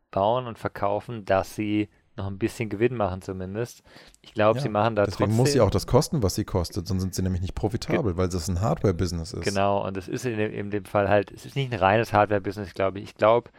[0.10, 3.84] bauen und verkaufen, dass sie noch ein bisschen Gewinn machen zumindest.
[4.22, 5.38] Ich glaube, ja, sie machen da deswegen trotzdem...
[5.38, 8.18] muss sie auch das kosten, was sie kostet, sonst sind sie nämlich nicht profitabel, Ge
[8.18, 9.44] weil das ein Hardware-Business ist.
[9.44, 12.14] Genau, und es ist in dem, in dem Fall halt, es ist nicht ein reines
[12.14, 13.06] Hardware-Business, glaube ich.
[13.06, 13.50] Ich glaube,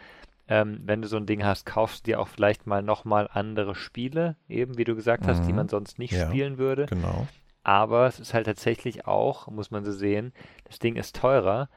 [0.49, 3.75] ähm, wenn du so ein Ding hast, kaufst du dir auch vielleicht mal nochmal andere
[3.75, 5.57] Spiele, eben wie du gesagt hast, die mhm.
[5.57, 6.87] man sonst nicht ja, spielen würde.
[6.87, 7.27] Genau.
[7.63, 10.33] Aber es ist halt tatsächlich auch, muss man so sehen,
[10.65, 11.69] das Ding ist teurer,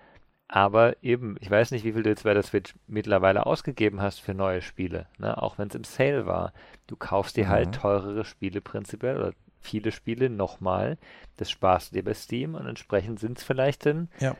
[0.54, 4.20] aber eben, ich weiß nicht, wie viel du jetzt bei der Switch mittlerweile ausgegeben hast
[4.20, 5.42] für neue Spiele, ne?
[5.42, 6.52] auch wenn es im Sale war.
[6.88, 7.72] Du kaufst dir halt mhm.
[7.72, 10.98] halt teurere Spiele prinzipiell oder viele Spiele nochmal.
[11.38, 14.36] Das sparst du dir bei Steam und entsprechend sind es vielleicht dann ja.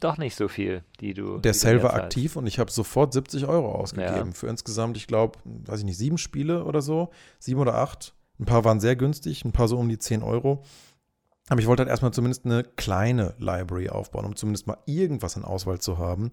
[0.00, 1.38] doch nicht so viel, die du.
[1.38, 4.34] Der Sale war aktiv und ich habe sofort 70 Euro ausgegeben ja.
[4.34, 8.16] für insgesamt, ich glaube, weiß ich nicht, sieben Spiele oder so, sieben oder acht.
[8.40, 10.64] Ein paar waren sehr günstig, ein paar so um die 10 Euro.
[11.50, 15.44] Aber ich wollte halt erstmal zumindest eine kleine Library aufbauen, um zumindest mal irgendwas in
[15.44, 16.30] Auswahl zu haben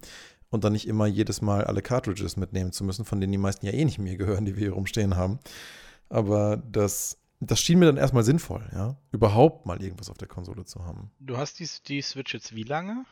[0.48, 3.66] und dann nicht immer jedes Mal alle Cartridges mitnehmen zu müssen, von denen die meisten
[3.66, 5.40] ja eh nicht mir gehören, die wir hier rumstehen haben.
[6.08, 10.64] Aber das, das schien mir dann erstmal sinnvoll, ja, überhaupt mal irgendwas auf der Konsole
[10.64, 11.10] zu haben.
[11.18, 13.04] Du hast die, die Switch jetzt wie lange?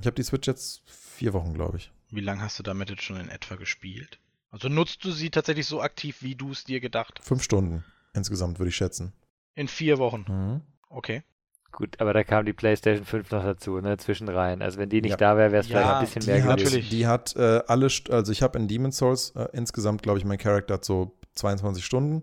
[0.00, 1.92] Ich habe die Switch jetzt vier Wochen, glaube ich.
[2.10, 4.18] Wie lange hast du damit jetzt schon in etwa gespielt?
[4.50, 7.20] Also nutzt du sie tatsächlich so aktiv, wie du es dir gedacht?
[7.22, 9.12] Fünf Stunden insgesamt, würde ich schätzen.
[9.54, 10.24] In vier Wochen?
[10.28, 10.60] Mhm.
[10.88, 11.22] Okay.
[11.72, 14.60] Gut, aber da kam die PlayStation 5 noch dazu, ne, zwischenrein.
[14.60, 15.16] Also wenn die nicht ja.
[15.16, 16.86] da wäre, wäre es ja, vielleicht ein bisschen mehr hat, gewesen.
[16.90, 20.36] Die hat äh, alle, also ich habe in Demon's Souls äh, insgesamt, glaube ich, mein
[20.36, 22.22] Charakter hat so 22 Stunden.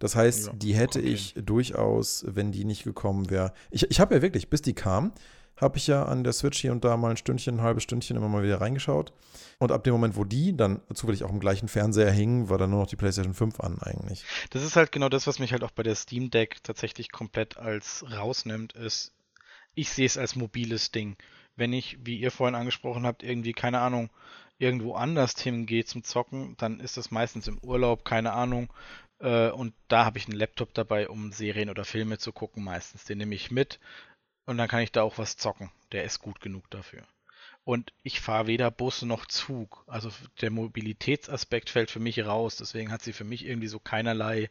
[0.00, 1.08] Das heißt, ja, die hätte okay.
[1.08, 3.52] ich durchaus, wenn die nicht gekommen wäre.
[3.70, 5.12] Ich, ich habe ja wirklich, bis die kam,
[5.60, 8.16] habe ich ja an der Switch hier und da mal ein Stündchen, ein halbes Stündchen
[8.16, 9.12] immer mal wieder reingeschaut.
[9.58, 12.70] Und ab dem Moment, wo die dann zufällig auch im gleichen Fernseher hingen, war dann
[12.70, 14.24] nur noch die PlayStation 5 an eigentlich.
[14.50, 17.58] Das ist halt genau das, was mich halt auch bei der Steam Deck tatsächlich komplett
[17.58, 19.12] als rausnimmt, ist,
[19.74, 21.16] ich sehe es als mobiles Ding.
[21.56, 24.08] Wenn ich, wie ihr vorhin angesprochen habt, irgendwie, keine Ahnung,
[24.58, 28.72] irgendwo anders hingehe zum Zocken, dann ist das meistens im Urlaub, keine Ahnung.
[29.18, 33.04] Äh, und da habe ich einen Laptop dabei, um Serien oder Filme zu gucken meistens.
[33.04, 33.78] Den nehme ich mit
[34.46, 35.70] und dann kann ich da auch was zocken.
[35.92, 37.02] Der ist gut genug dafür.
[37.64, 39.84] Und ich fahre weder Bus noch Zug.
[39.86, 42.56] Also der Mobilitätsaspekt fällt für mich raus.
[42.56, 44.50] Deswegen hat sie für mich irgendwie so keinerlei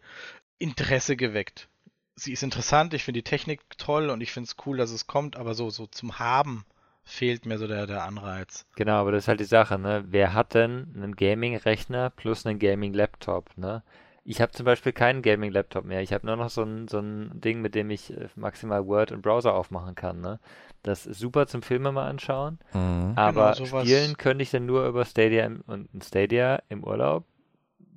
[0.59, 1.67] Interesse geweckt.
[2.15, 5.07] Sie ist interessant, ich finde die Technik toll und ich finde es cool, dass es
[5.07, 6.65] kommt, aber so, so zum Haben
[7.03, 8.65] fehlt mir so der, der Anreiz.
[8.75, 10.03] Genau, aber das ist halt die Sache, ne?
[10.07, 13.83] Wer hat denn einen Gaming-Rechner plus einen Gaming-Laptop, ne?
[14.29, 16.03] Ich habe zum Beispiel keinen Gaming-Laptop mehr.
[16.03, 19.11] Ich habe nur noch so ein, so ein Ding, mit dem ich äh, maximal Word
[19.11, 20.21] und Browser aufmachen kann.
[20.21, 20.39] Ne?
[20.83, 22.59] Das ist super zum Filme mal anschauen.
[22.73, 23.13] Mhm.
[23.15, 27.25] Aber genau, spielen könnte ich dann nur über Stadia im, und Stadia im Urlaub.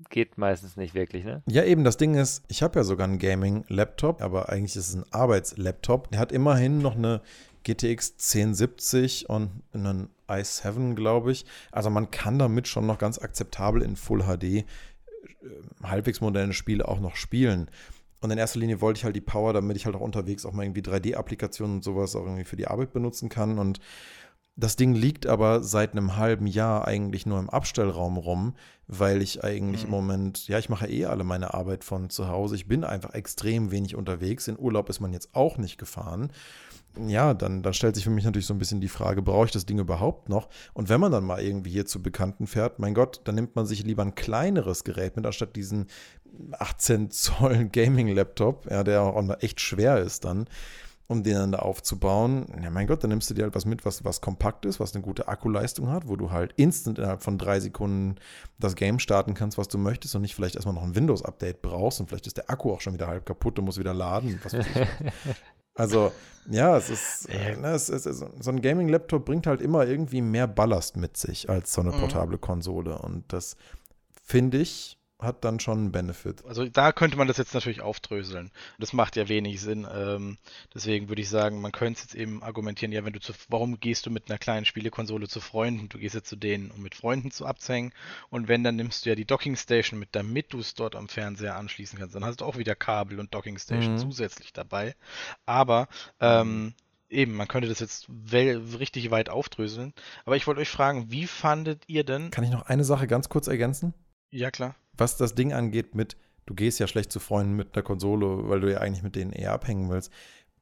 [0.09, 1.43] Geht meistens nicht wirklich, ne?
[1.49, 4.95] Ja, eben, das Ding ist, ich habe ja sogar einen Gaming-Laptop, aber eigentlich ist es
[4.95, 6.13] ein Arbeitslaptop.
[6.13, 7.21] Der hat immerhin noch eine
[7.65, 11.45] GTX 1070 und einen i7, glaube ich.
[11.71, 14.65] Also man kann damit schon noch ganz akzeptabel in Full HD
[15.83, 17.71] halbwegs moderne Spiele auch noch spielen.
[18.21, 20.53] Und in erster Linie wollte ich halt die Power, damit ich halt auch unterwegs auch
[20.53, 23.59] mal irgendwie 3D-Applikationen und sowas auch irgendwie für die Arbeit benutzen kann.
[23.59, 23.81] Und
[24.55, 28.55] das Ding liegt aber seit einem halben Jahr eigentlich nur im Abstellraum rum,
[28.87, 29.87] weil ich eigentlich mhm.
[29.87, 32.55] im Moment, ja, ich mache eh alle meine Arbeit von zu Hause.
[32.55, 34.47] Ich bin einfach extrem wenig unterwegs.
[34.47, 36.31] In Urlaub ist man jetzt auch nicht gefahren
[36.99, 39.53] ja, dann, dann stellt sich für mich natürlich so ein bisschen die Frage, brauche ich
[39.53, 40.49] das Ding überhaupt noch?
[40.75, 43.67] Und wenn man dann mal irgendwie hier zu Bekannten fährt, mein Gott, dann nimmt man
[43.67, 45.87] sich lieber ein kleineres Gerät mit, anstatt diesen
[46.53, 50.47] 18 Zoll Gaming-Laptop, ja, der auch echt schwer ist dann,
[51.07, 52.47] um den dann da aufzubauen.
[52.63, 54.95] Ja, mein Gott, dann nimmst du dir halt was mit, was, was kompakt ist, was
[54.95, 58.17] eine gute Akkuleistung hat, wo du halt instant innerhalb von drei Sekunden
[58.59, 62.01] das Game starten kannst, was du möchtest und nicht vielleicht erstmal noch ein Windows-Update brauchst
[62.01, 64.41] und vielleicht ist der Akku auch schon wieder halb kaputt und muss wieder laden.
[64.43, 64.53] Was
[65.75, 66.13] Also,
[66.51, 70.47] ja, es ist, äh, ne, es ist, so ein Gaming-Laptop bringt halt immer irgendwie mehr
[70.47, 72.01] Ballast mit sich als so eine mhm.
[72.01, 72.99] portable Konsole.
[72.99, 73.57] Und das
[74.25, 76.45] finde ich, hat dann schon einen Benefit.
[76.45, 78.51] Also da könnte man das jetzt natürlich aufdröseln.
[78.79, 79.87] Das macht ja wenig Sinn.
[79.93, 80.39] Ähm,
[80.75, 83.81] deswegen würde ich sagen, man könnte es jetzt eben argumentieren, ja, wenn du zu, warum
[83.81, 85.89] gehst du mit einer kleinen Spielekonsole zu Freunden?
[85.89, 87.93] Du gehst jetzt zu denen, um mit Freunden zu abzuhängen.
[88.31, 91.09] Und wenn, dann nimmst du ja die Docking Station mit, damit du es dort am
[91.09, 92.15] Fernseher anschließen kannst.
[92.15, 93.99] Dann hast du auch wieder Kabel und Docking Station mhm.
[93.99, 94.95] zusätzlich dabei.
[95.47, 95.89] Aber
[96.21, 96.75] ähm,
[97.13, 99.93] eben, man könnte das jetzt richtig weit aufdröseln.
[100.25, 102.31] Aber ich wollte euch fragen, wie fandet ihr denn.
[102.31, 103.95] Kann ich noch eine Sache ganz kurz ergänzen?
[104.33, 104.75] Ja, klar.
[104.97, 106.17] Was das Ding angeht mit,
[106.47, 109.33] du gehst ja schlecht zu Freunden mit einer Konsole, weil du ja eigentlich mit denen
[109.33, 110.11] eher abhängen willst.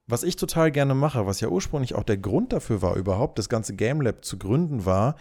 [0.06, 3.48] Was ich total gerne mache, was ja ursprünglich auch der Grund dafür war, überhaupt das
[3.48, 5.14] ganze Game Lab zu gründen, war,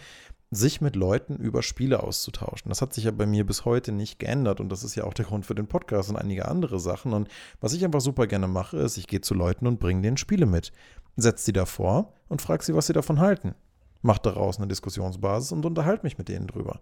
[0.50, 2.70] sich mit Leuten über Spiele auszutauschen.
[2.70, 5.14] Das hat sich ja bei mir bis heute nicht geändert und das ist ja auch
[5.14, 7.12] der Grund für den Podcast und einige andere Sachen.
[7.12, 7.28] Und
[7.60, 10.46] was ich einfach super gerne mache, ist, ich gehe zu Leuten und bringe denen Spiele
[10.46, 10.72] mit,
[11.16, 13.54] setze sie davor und frage sie, was sie davon halten.
[14.02, 16.80] Mach daraus eine Diskussionsbasis und unterhalte mich mit denen drüber.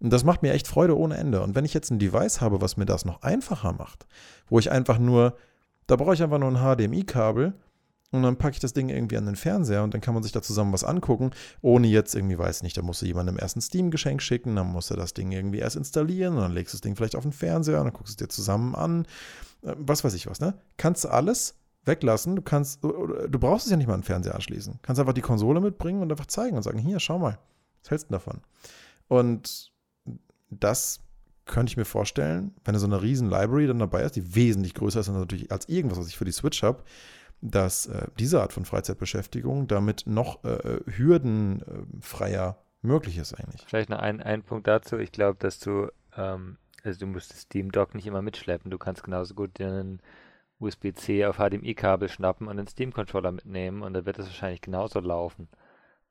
[0.00, 1.42] Und das macht mir echt Freude ohne Ende.
[1.42, 4.06] Und wenn ich jetzt ein Device habe, was mir das noch einfacher macht,
[4.48, 5.36] wo ich einfach nur,
[5.86, 7.54] da brauche ich einfach nur ein HDMI-Kabel
[8.10, 10.32] und dann packe ich das Ding irgendwie an den Fernseher und dann kann man sich
[10.32, 11.30] da zusammen was angucken,
[11.62, 14.90] ohne jetzt irgendwie, weiß nicht, da musst du jemandem erst ein Steam-Geschenk schicken, dann musst
[14.90, 17.32] du das Ding irgendwie erst installieren und dann legst du das Ding vielleicht auf den
[17.32, 19.06] Fernseher und dann guckst du es dir zusammen an.
[19.62, 20.54] Äh, was weiß ich was, ne?
[20.76, 21.54] Kannst du alles
[21.86, 22.36] weglassen.
[22.36, 24.78] Du kannst, du brauchst es ja nicht mal an den Fernseher anschließen.
[24.82, 27.38] Kannst einfach die Konsole mitbringen und einfach zeigen und sagen, hier, schau mal,
[27.82, 28.40] was hältst du davon?
[29.08, 29.72] Und
[30.60, 31.00] das
[31.46, 35.00] könnte ich mir vorstellen, wenn so eine riesen Library dann dabei ist, die wesentlich größer
[35.00, 36.82] ist natürlich als irgendwas, was ich für die Switch habe,
[37.40, 43.64] dass äh, diese Art von Freizeitbeschäftigung damit noch äh, hürdenfreier möglich ist eigentlich.
[43.66, 44.96] Vielleicht noch ein, ein Punkt dazu.
[44.98, 48.70] Ich glaube, dass du, ähm, also du musst das Steam Dock nicht immer mitschleppen.
[48.70, 50.00] Du kannst genauso gut einen
[50.60, 55.48] USB-C auf HDMI-Kabel schnappen und den Steam-Controller mitnehmen und dann wird es wahrscheinlich genauso laufen.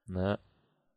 [0.05, 0.37] Ne?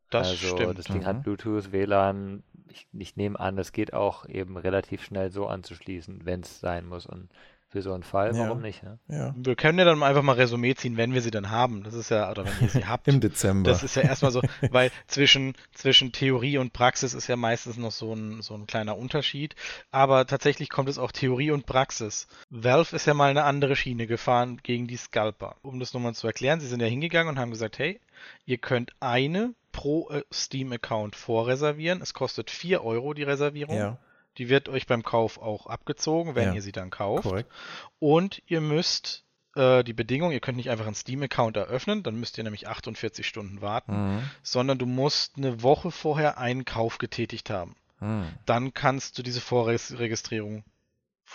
[0.09, 0.77] Das also stimmt.
[0.77, 1.05] das Ding mhm.
[1.05, 2.43] hat Bluetooth, WLAN.
[2.69, 6.85] Ich, ich nehme an, das geht auch eben relativ schnell so anzuschließen, wenn es sein
[6.85, 7.05] muss.
[7.05, 7.29] Und
[7.69, 8.45] für so einen Fall, ja.
[8.45, 8.81] warum nicht?
[8.81, 8.97] Ne?
[9.09, 9.35] Ja.
[9.37, 11.83] Wir können ja dann einfach mal Resümee ziehen, wenn wir sie dann haben.
[11.83, 13.07] Das ist ja, oder wenn ihr sie habt.
[13.09, 13.69] Im Dezember.
[13.69, 14.41] Das ist ja erstmal so,
[14.71, 18.97] weil zwischen, zwischen Theorie und Praxis ist ja meistens noch so ein, so ein kleiner
[18.97, 19.55] Unterschied.
[19.91, 22.27] Aber tatsächlich kommt es auch Theorie und Praxis.
[22.49, 25.57] Valve ist ja mal eine andere Schiene gefahren gegen die Scalper.
[25.61, 27.99] Um das nochmal zu erklären, sie sind ja hingegangen und haben gesagt, hey,
[28.45, 32.01] ihr könnt eine pro äh, Steam-Account vorreservieren.
[32.01, 33.77] Es kostet 4 Euro die Reservierung.
[33.77, 33.99] Ja.
[34.39, 36.53] Die wird euch beim Kauf auch abgezogen, wenn ja.
[36.55, 37.23] ihr sie dann kauft.
[37.23, 37.51] Korrekt.
[37.99, 39.23] Und ihr müsst
[39.55, 43.27] äh, die Bedingung, ihr könnt nicht einfach einen Steam-Account eröffnen, dann müsst ihr nämlich 48
[43.27, 44.29] Stunden warten, mhm.
[44.41, 47.75] sondern du musst eine Woche vorher einen Kauf getätigt haben.
[47.99, 48.29] Mhm.
[48.47, 50.63] Dann kannst du diese Vorregistrierung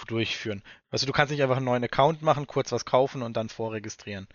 [0.07, 0.63] durchführen.
[0.91, 4.27] Also du kannst nicht einfach einen neuen Account machen, kurz was kaufen und dann vorregistrieren.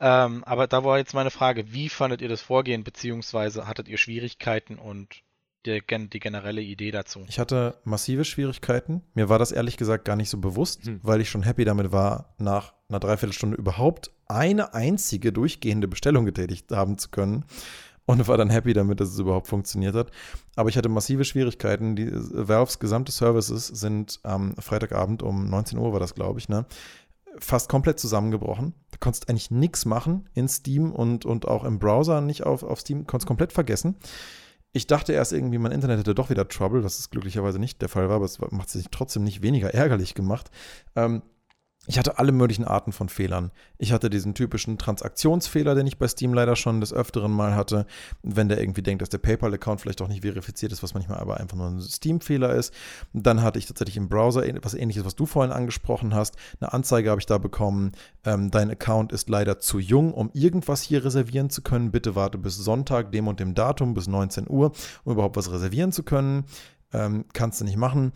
[0.00, 3.98] Ähm, aber da war jetzt meine Frage, wie fandet ihr das Vorgehen, beziehungsweise hattet ihr
[3.98, 5.22] Schwierigkeiten und
[5.66, 7.24] die, die generelle Idee dazu?
[7.28, 9.02] Ich hatte massive Schwierigkeiten.
[9.14, 11.00] Mir war das ehrlich gesagt gar nicht so bewusst, hm.
[11.02, 16.70] weil ich schon happy damit war, nach einer Dreiviertelstunde überhaupt eine einzige durchgehende Bestellung getätigt
[16.72, 17.44] haben zu können.
[18.04, 20.10] Und war dann happy damit, dass es überhaupt funktioniert hat.
[20.56, 21.94] Aber ich hatte massive Schwierigkeiten.
[21.94, 26.66] Die Valves gesamte Services sind am Freitagabend um 19 Uhr war das, glaube ich, ne?
[27.38, 28.74] fast komplett zusammengebrochen.
[28.90, 32.80] Du konntest eigentlich nichts machen in Steam und, und auch im Browser nicht auf, auf
[32.80, 33.96] Steam, konntest komplett vergessen.
[34.72, 37.90] Ich dachte erst irgendwie, mein Internet hätte doch wieder Trouble, was es glücklicherweise nicht der
[37.90, 40.50] Fall war, aber es macht sich trotzdem nicht weniger ärgerlich gemacht.
[40.96, 41.22] Ähm,
[41.86, 43.50] ich hatte alle möglichen Arten von Fehlern.
[43.76, 47.86] Ich hatte diesen typischen Transaktionsfehler, den ich bei Steam leider schon des Öfteren mal hatte,
[48.22, 51.38] wenn der irgendwie denkt, dass der PayPal-Account vielleicht auch nicht verifiziert ist, was manchmal aber
[51.38, 52.72] einfach nur ein Steam-Fehler ist.
[53.12, 56.36] Dann hatte ich tatsächlich im Browser etwas ähnliches, was du vorhin angesprochen hast.
[56.60, 57.92] Eine Anzeige habe ich da bekommen,
[58.24, 61.90] ähm, dein Account ist leider zu jung, um irgendwas hier reservieren zu können.
[61.90, 64.70] Bitte warte bis Sonntag, dem und dem Datum, bis 19 Uhr,
[65.02, 66.44] um überhaupt was reservieren zu können.
[66.92, 68.12] Ähm, kannst du nicht machen.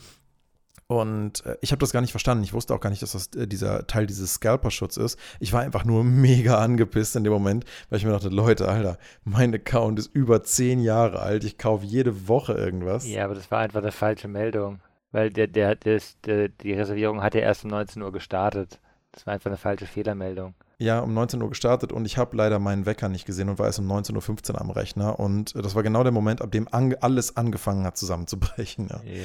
[0.89, 2.45] Und äh, ich habe das gar nicht verstanden.
[2.45, 5.19] Ich wusste auch gar nicht, dass das äh, dieser Teil dieses Scalper-Schutz ist.
[5.41, 8.99] Ich war einfach nur mega angepisst in dem Moment, weil ich mir dachte, Leute, Alter,
[9.25, 11.45] mein Account ist über zehn Jahre alt.
[11.45, 13.07] Ich kaufe jede Woche irgendwas.
[13.09, 14.81] Ja, aber das war einfach eine falsche Meldung.
[15.11, 18.81] Weil der, der, der, der, die Reservierung hat ja erst um 19 Uhr gestartet.
[19.13, 20.55] Das war einfach eine falsche Fehlermeldung.
[20.79, 23.65] Ja, um 19 Uhr gestartet und ich habe leider meinen Wecker nicht gesehen und war
[23.65, 25.19] erst um 19.15 Uhr am Rechner.
[25.19, 28.89] Und äh, das war genau der Moment, ab dem an, alles angefangen hat zusammenzubrechen.
[28.89, 28.97] Ja.
[28.97, 29.23] Okay.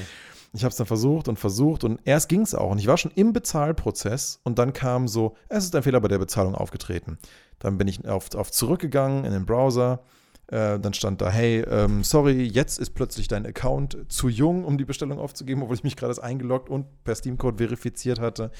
[0.53, 2.71] Ich habe es dann versucht und versucht und erst ging es auch.
[2.71, 6.09] Und ich war schon im Bezahlprozess und dann kam so, es ist ein Fehler bei
[6.09, 7.17] der Bezahlung aufgetreten.
[7.59, 10.01] Dann bin ich auf, auf zurückgegangen in den Browser.
[10.47, 14.77] Äh, dann stand da, hey, ähm, sorry, jetzt ist plötzlich dein Account zu jung, um
[14.77, 18.51] die Bestellung aufzugeben, obwohl ich mich gerade eingeloggt und per Steam-Code verifiziert hatte.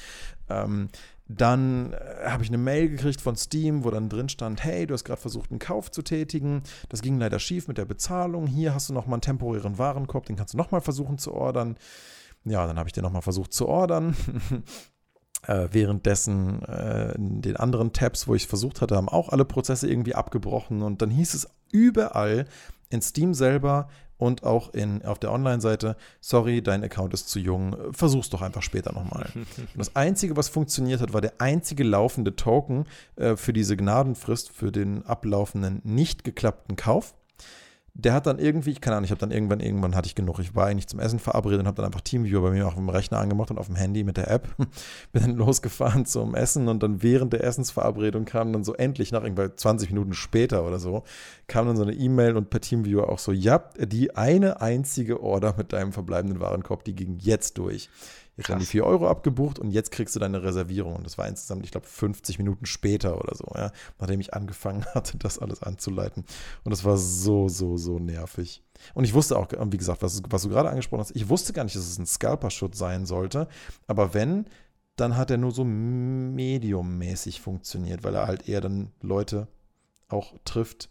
[0.48, 0.88] Ähm,
[1.36, 4.94] dann äh, habe ich eine Mail gekriegt von Steam, wo dann drin stand, hey, du
[4.94, 6.62] hast gerade versucht, einen Kauf zu tätigen.
[6.88, 8.46] Das ging leider schief mit der Bezahlung.
[8.46, 11.76] Hier hast du nochmal einen temporären Warenkorb, den kannst du nochmal versuchen zu ordern.
[12.44, 14.16] Ja, dann habe ich den nochmal versucht zu ordern.
[15.46, 19.88] äh, währenddessen äh, in den anderen Tabs, wo ich versucht hatte, haben auch alle Prozesse
[19.88, 22.46] irgendwie abgebrochen und dann hieß es überall
[22.92, 27.76] in Steam selber und auch in, auf der Online-Seite, sorry, dein Account ist zu jung,
[27.92, 29.28] versuch's doch einfach später nochmal.
[29.34, 34.50] und das Einzige, was funktioniert hat, war der einzige laufende Token äh, für diese Gnadenfrist
[34.50, 37.14] für den ablaufenden nicht geklappten Kauf
[37.94, 40.38] der hat dann irgendwie, keine Ahnung, ich habe dann irgendwann, irgendwann hatte ich genug.
[40.38, 42.88] Ich war eigentlich zum Essen verabredet und habe dann einfach Teamviewer bei mir auf dem
[42.88, 44.48] Rechner angemacht und auf dem Handy mit der App.
[45.12, 49.22] Bin dann losgefahren zum Essen und dann während der Essensverabredung kam dann so endlich nach
[49.22, 51.04] irgendwann 20 Minuten später oder so,
[51.48, 55.54] kam dann so eine E-Mail und per Teamviewer auch so, ja, die eine einzige Order
[55.58, 57.90] mit deinem verbleibenden Warenkorb, die ging jetzt durch.
[58.36, 58.54] Jetzt Krass.
[58.54, 60.96] haben die 4 Euro abgebucht und jetzt kriegst du deine Reservierung.
[60.96, 64.84] Und das war insgesamt, ich glaube, 50 Minuten später oder so, ja, nachdem ich angefangen
[64.94, 66.24] hatte, das alles anzuleiten.
[66.64, 68.62] Und das war so, so, so nervig.
[68.94, 71.64] Und ich wusste auch, wie gesagt, was, was du gerade angesprochen hast, ich wusste gar
[71.64, 73.48] nicht, dass es ein Scalper-Schutz sein sollte.
[73.86, 74.46] Aber wenn,
[74.96, 79.48] dann hat er nur so mediummäßig funktioniert, weil er halt eher dann Leute
[80.08, 80.90] auch trifft,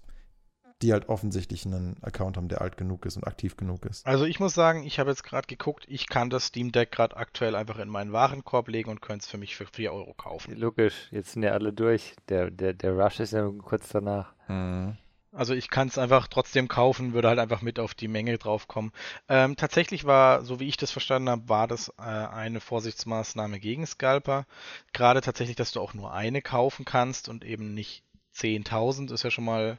[0.82, 4.06] die halt offensichtlich einen Account haben, der alt genug ist und aktiv genug ist.
[4.06, 7.18] Also ich muss sagen, ich habe jetzt gerade geguckt, ich kann das Steam Deck gerade
[7.18, 10.56] aktuell einfach in meinen Warenkorb legen und könnte es für mich für 4 Euro kaufen.
[10.56, 12.16] Logisch, jetzt sind ja alle durch.
[12.30, 14.34] Der, der, der Rush ist ja kurz danach.
[14.48, 14.98] Mhm.
[15.34, 18.92] Also ich kann es einfach trotzdem kaufen, würde halt einfach mit auf die Menge draufkommen.
[19.30, 23.86] Ähm, tatsächlich war, so wie ich das verstanden habe, war das äh, eine Vorsichtsmaßnahme gegen
[23.86, 24.46] Scalper.
[24.92, 28.04] Gerade tatsächlich, dass du auch nur eine kaufen kannst und eben nicht
[28.36, 29.78] 10.000, ist ja schon mal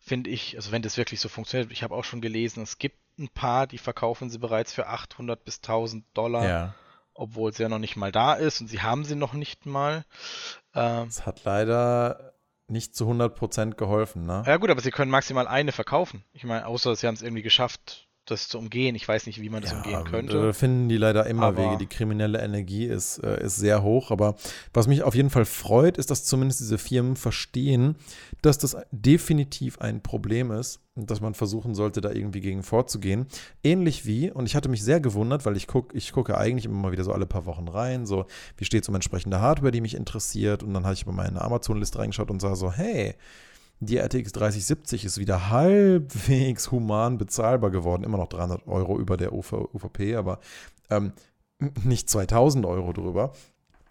[0.00, 2.98] finde ich, also wenn das wirklich so funktioniert, ich habe auch schon gelesen, es gibt
[3.18, 6.74] ein paar, die verkaufen sie bereits für 800 bis 1000 Dollar, ja.
[7.14, 10.04] obwohl sie ja noch nicht mal da ist und sie haben sie noch nicht mal.
[10.74, 12.34] Ähm, es hat leider
[12.66, 14.42] nicht zu 100% geholfen, ne?
[14.46, 16.24] Ja gut, aber sie können maximal eine verkaufen.
[16.32, 18.94] Ich meine, außer sie haben es irgendwie geschafft, das zu umgehen.
[18.94, 20.54] Ich weiß nicht, wie man das ja, umgehen könnte.
[20.54, 21.78] Finden die leider immer aber Wege.
[21.78, 24.10] Die kriminelle Energie ist, äh, ist sehr hoch.
[24.10, 24.36] Aber
[24.72, 27.96] was mich auf jeden Fall freut, ist, dass zumindest diese Firmen verstehen,
[28.42, 33.26] dass das definitiv ein Problem ist und dass man versuchen sollte, da irgendwie gegen vorzugehen.
[33.62, 36.80] Ähnlich wie, und ich hatte mich sehr gewundert, weil ich gucke, ich gucke eigentlich immer
[36.80, 39.80] mal wieder so alle paar Wochen rein, so wie steht es um entsprechende Hardware, die
[39.80, 40.62] mich interessiert.
[40.62, 43.14] Und dann habe ich bei meine Amazon-Liste reingeschaut und sah so, hey,
[43.80, 48.04] die RTX 3070 ist wieder halbwegs human bezahlbar geworden.
[48.04, 50.40] Immer noch 300 Euro über der UVP, aber
[50.90, 51.12] ähm,
[51.84, 53.32] nicht 2000 Euro drüber.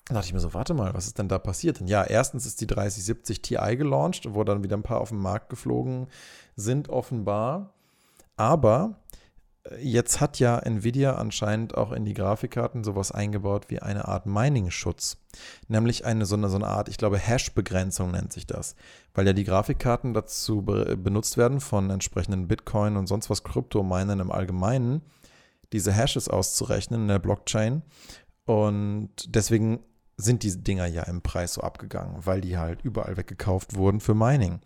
[0.08, 1.80] Da dachte ich mir so, warte mal, was ist denn da passiert?
[1.80, 5.19] Und ja, erstens ist die 3070 Ti gelauncht, wo dann wieder ein paar auf den
[5.19, 6.08] Markt geflogen
[6.56, 7.74] sind, offenbar.
[8.36, 8.96] Aber
[9.80, 15.17] Jetzt hat ja Nvidia anscheinend auch in die Grafikkarten sowas eingebaut wie eine Art Mining-Schutz.
[15.69, 18.76] Nämlich eine so, eine so eine Art, ich glaube, Hash-Begrenzung nennt sich das.
[19.13, 24.19] Weil ja die Grafikkarten dazu be benutzt werden von entsprechenden Bitcoin und sonst was Kryptominen
[24.19, 25.02] im Allgemeinen,
[25.71, 27.84] diese Hashes auszurechnen in der Blockchain.
[28.45, 29.80] Und deswegen
[30.17, 34.13] sind diese Dinger ja im Preis so abgegangen, weil die halt überall weggekauft wurden für
[34.13, 34.60] Mining.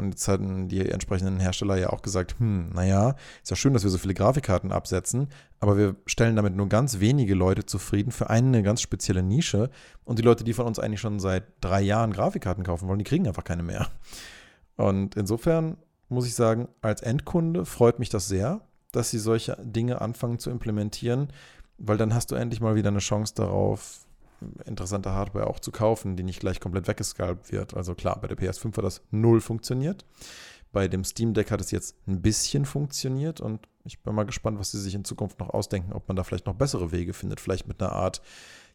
[0.00, 3.82] Und jetzt hatten die entsprechenden Hersteller ja auch gesagt, hm, naja, ist ja schön, dass
[3.82, 5.28] wir so viele Grafikkarten absetzen,
[5.60, 9.68] aber wir stellen damit nur ganz wenige Leute zufrieden für eine ganz spezielle Nische.
[10.04, 13.04] Und die Leute, die von uns eigentlich schon seit drei Jahren Grafikkarten kaufen wollen, die
[13.04, 13.88] kriegen einfach keine mehr.
[14.76, 15.76] Und insofern
[16.08, 20.50] muss ich sagen, als Endkunde freut mich das sehr, dass sie solche Dinge anfangen zu
[20.50, 21.28] implementieren,
[21.76, 24.06] weil dann hast du endlich mal wieder eine Chance darauf,
[24.66, 27.74] interessante Hardware auch zu kaufen, die nicht gleich komplett weggescalpt wird.
[27.74, 30.04] Also klar, bei der PS5 hat das null funktioniert.
[30.72, 34.58] Bei dem Steam Deck hat es jetzt ein bisschen funktioniert und ich bin mal gespannt,
[34.58, 37.40] was sie sich in Zukunft noch ausdenken, ob man da vielleicht noch bessere Wege findet.
[37.40, 38.22] Vielleicht mit einer Art,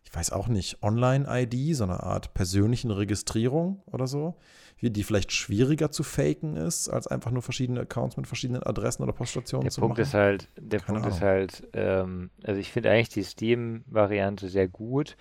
[0.03, 4.35] ich weiß auch nicht, Online-ID, so eine Art persönlichen Registrierung oder so,
[4.81, 9.13] die vielleicht schwieriger zu faken ist, als einfach nur verschiedene Accounts mit verschiedenen Adressen oder
[9.13, 10.07] Poststationen der zu Punkt machen.
[10.07, 11.17] Ist halt, der Keine Punkt Ahnung.
[11.17, 15.15] ist halt, ähm, also ich finde eigentlich die Steam-Variante sehr gut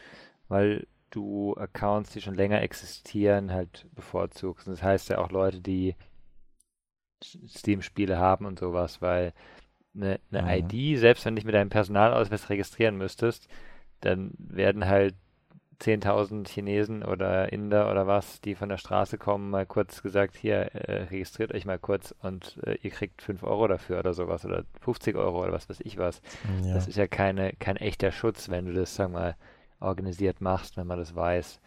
[0.54, 4.68] weil du Accounts, die schon länger existieren, halt bevorzugst.
[4.68, 5.96] Und das heißt ja auch Leute, die
[7.24, 9.32] Steam-Spiele haben und sowas, weil
[9.96, 10.70] eine, eine mhm.
[10.70, 13.48] ID, selbst wenn du dich mit deinem Personalausweis registrieren müsstest,
[14.00, 15.16] dann werden halt
[15.80, 20.72] 10.000 Chinesen oder Inder oder was, die von der Straße kommen, mal kurz gesagt, hier,
[20.72, 24.64] äh, registriert euch mal kurz und äh, ihr kriegt 5 Euro dafür oder sowas oder
[24.82, 26.22] 50 Euro oder was weiß ich was.
[26.64, 26.74] Ja.
[26.74, 29.34] Das ist ja keine, kein echter Schutz, wenn du das, sag mal,
[29.84, 31.60] organisiert machst, wenn man das weiß.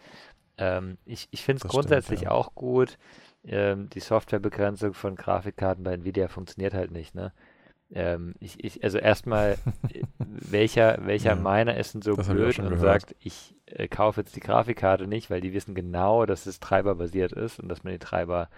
[0.58, 2.38] Ähm, ich ich finde es grundsätzlich stimmt, ja.
[2.38, 2.98] auch gut.
[3.46, 7.32] Ähm, die Softwarebegrenzung von Grafikkarten bei Nvidia funktioniert halt nicht, ne?
[7.90, 9.58] Ähm, ich, ich, also erstmal,
[10.18, 12.80] welcher, welcher ja, Miner ist denn so blöd und gehört.
[12.80, 17.32] sagt, ich äh, kaufe jetzt die Grafikkarte nicht, weil die wissen genau, dass es treiberbasiert
[17.32, 18.50] ist und dass man die Treiber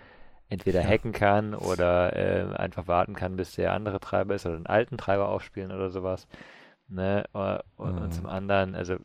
[0.49, 0.87] entweder ja.
[0.87, 4.97] hacken kann oder äh, einfach warten kann, bis der andere Treiber ist oder einen alten
[4.97, 6.27] Treiber aufspielen oder sowas.
[6.87, 7.25] Ne?
[7.33, 8.01] Und, mhm.
[8.01, 8.95] und zum anderen, also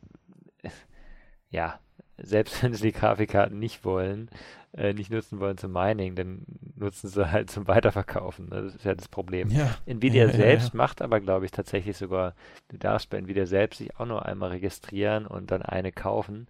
[1.49, 1.79] ja,
[2.17, 4.29] selbst wenn sie die Grafikkarten nicht wollen,
[4.73, 6.45] äh, nicht nutzen wollen zum Mining, dann
[6.75, 8.49] nutzen sie halt zum Weiterverkaufen.
[8.49, 9.49] Das ist ja das Problem.
[9.49, 9.75] Ja.
[9.85, 12.35] Nvidia ja, selbst ja, macht aber, glaube ich, tatsächlich sogar,
[12.69, 16.47] du darfst bei Nvidia selbst sich auch nur einmal registrieren und dann eine kaufen.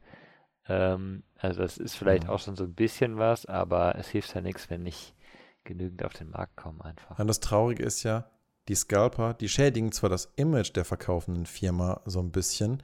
[0.67, 4.41] Ähm, also das ist vielleicht auch schon so ein bisschen was, aber es hilft ja
[4.41, 5.15] nichts, wenn nicht
[5.63, 7.19] genügend auf den Markt kommen einfach.
[7.19, 8.29] Und das Traurige ist ja,
[8.67, 12.81] die Scalper, die schädigen zwar das Image der verkaufenden Firma so ein bisschen,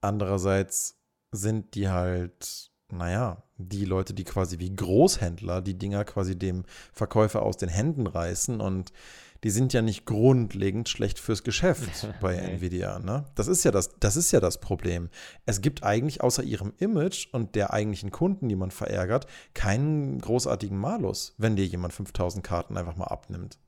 [0.00, 0.98] andererseits
[1.32, 7.42] sind die halt, naja, die Leute, die quasi wie Großhändler die Dinger quasi dem Verkäufer
[7.42, 8.92] aus den Händen reißen und
[9.44, 12.34] die sind ja nicht grundlegend schlecht fürs Geschäft bei.
[12.34, 12.98] Nvidia.
[12.98, 13.24] Ne?
[13.34, 15.10] Das ist ja das, das ist ja das Problem.
[15.46, 20.76] Es gibt eigentlich außer ihrem Image und der eigentlichen Kunden, die man verärgert, keinen großartigen
[20.76, 23.58] Malus, wenn dir jemand 5000 Karten einfach mal abnimmt.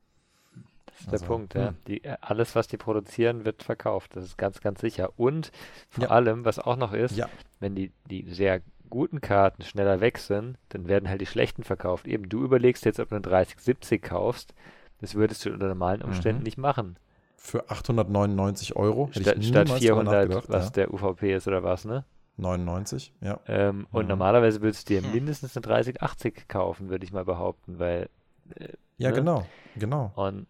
[1.07, 1.69] Das ist also, der Punkt, ja.
[1.69, 1.77] Hm.
[1.87, 4.17] Die, alles, was die produzieren, wird verkauft.
[4.17, 5.11] Das ist ganz, ganz sicher.
[5.17, 5.53] Und
[5.89, 6.11] vor ja.
[6.11, 7.29] allem, was auch noch ist, ja.
[7.59, 12.07] wenn die, die sehr guten Karten schneller weg sind, dann werden halt die schlechten verkauft.
[12.07, 14.55] Eben, du überlegst jetzt, ob du eine 3070 kaufst.
[15.01, 16.45] Das würdest du unter normalen Umständen mhm.
[16.45, 16.97] nicht machen.
[17.37, 19.09] Für 899 Euro?
[19.13, 20.71] Hätte Sta statt 400, was ja.
[20.71, 22.05] der UVP ist oder was, ne?
[22.37, 23.41] 99, ja.
[23.47, 24.09] Ähm, und mhm.
[24.09, 28.09] normalerweise würdest du dir mindestens eine 3080 kaufen, würde ich mal behaupten, weil.
[28.57, 29.15] Äh, ja, ne?
[29.15, 29.47] genau,
[29.77, 30.13] genau.
[30.17, 30.47] Und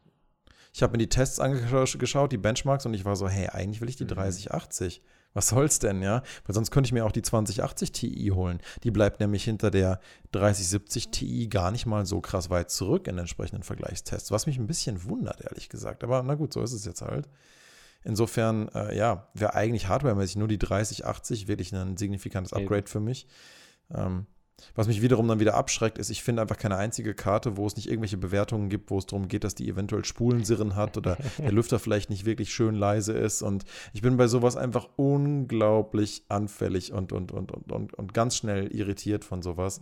[0.72, 3.88] ich habe mir die Tests angeschaut, die Benchmarks, und ich war so, hey, eigentlich will
[3.88, 5.00] ich die 3080.
[5.00, 5.08] Mhm.
[5.32, 6.22] Was soll's denn, ja?
[6.44, 8.58] Weil sonst könnte ich mir auch die 2080 Ti holen.
[8.82, 10.00] Die bleibt nämlich hinter der
[10.32, 14.66] 3070 Ti gar nicht mal so krass weit zurück in entsprechenden Vergleichstests, was mich ein
[14.66, 16.02] bisschen wundert, ehrlich gesagt.
[16.02, 17.28] Aber na gut, so ist es jetzt halt.
[18.02, 23.28] Insofern, äh, ja, wäre eigentlich hardwaremäßig nur die 3080 wirklich ein signifikantes Upgrade für mich.
[23.94, 24.26] Ähm,
[24.74, 27.76] was mich wiederum dann wieder abschreckt, ist, ich finde einfach keine einzige Karte, wo es
[27.76, 31.52] nicht irgendwelche Bewertungen gibt, wo es darum geht, dass die eventuell Spulensirren hat oder der
[31.52, 33.42] Lüfter vielleicht nicht wirklich schön leise ist.
[33.42, 38.36] Und ich bin bei sowas einfach unglaublich anfällig und, und, und, und, und, und ganz
[38.36, 39.80] schnell irritiert von sowas.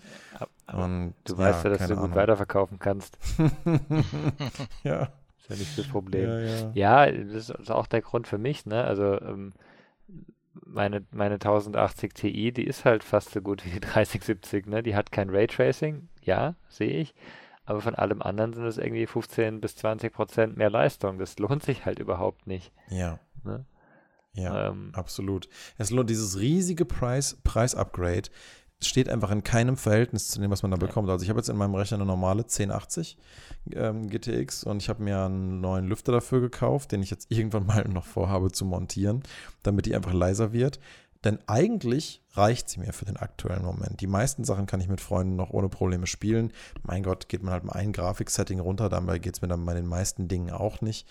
[0.72, 2.06] Und, du ja, weißt ja, dass du Ahnung.
[2.06, 3.18] gut weiterverkaufen kannst.
[4.84, 5.08] ja.
[5.38, 6.28] Ist ja nicht das Problem.
[6.28, 7.06] Ja, ja.
[7.06, 8.84] ja, das ist auch der Grund für mich, ne?
[8.84, 9.52] Also ähm,
[10.64, 14.82] meine, meine 1080 Ti, die ist halt fast so gut wie die 3070, ne?
[14.82, 17.14] Die hat kein Raytracing, ja, sehe ich.
[17.64, 21.18] Aber von allem anderen sind es irgendwie 15 bis 20 Prozent mehr Leistung.
[21.18, 22.72] Das lohnt sich halt überhaupt nicht.
[22.88, 23.18] Ja.
[23.44, 23.66] Ne?
[24.32, 25.48] Ja, ähm, absolut.
[25.76, 28.30] Es lohnt dieses riesige Preis, Preis-Upgrade
[28.80, 31.08] steht einfach in keinem Verhältnis zu dem, was man da bekommt.
[31.10, 33.18] Also ich habe jetzt in meinem Rechner eine normale 1080
[33.74, 37.66] ähm, GTX und ich habe mir einen neuen Lüfter dafür gekauft, den ich jetzt irgendwann
[37.66, 39.22] mal noch vorhabe zu montieren,
[39.62, 40.78] damit die einfach leiser wird.
[41.24, 44.00] Denn eigentlich reicht sie mir für den aktuellen Moment.
[44.00, 46.52] Die meisten Sachen kann ich mit Freunden noch ohne Probleme spielen.
[46.84, 49.74] Mein Gott, geht man halt mal ein Grafiksetting runter, dabei geht es mir dann bei
[49.74, 51.08] den meisten Dingen auch nicht.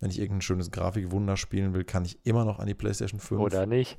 [0.00, 3.40] Wenn ich irgendein schönes Grafikwunder spielen will, kann ich immer noch an die PlayStation 5.
[3.40, 3.96] Oder nicht.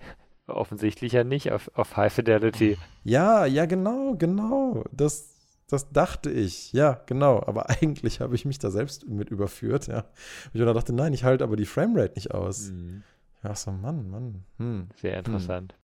[0.48, 2.78] Offensichtlich ja nicht auf, auf High Fidelity.
[3.04, 4.84] Ja, ja, genau, genau.
[4.92, 5.36] Das,
[5.68, 6.72] das dachte ich.
[6.72, 7.42] Ja, genau.
[7.46, 10.06] Aber eigentlich habe ich mich da selbst mit überführt, ja.
[10.54, 12.72] Und ich dachte, nein, ich halte aber die Framerate nicht aus.
[12.72, 13.04] Mhm.
[13.44, 14.44] Ja, so, Mann, Mann.
[14.58, 14.90] Hm.
[14.96, 15.74] Sehr interessant.
[15.74, 15.80] Hm.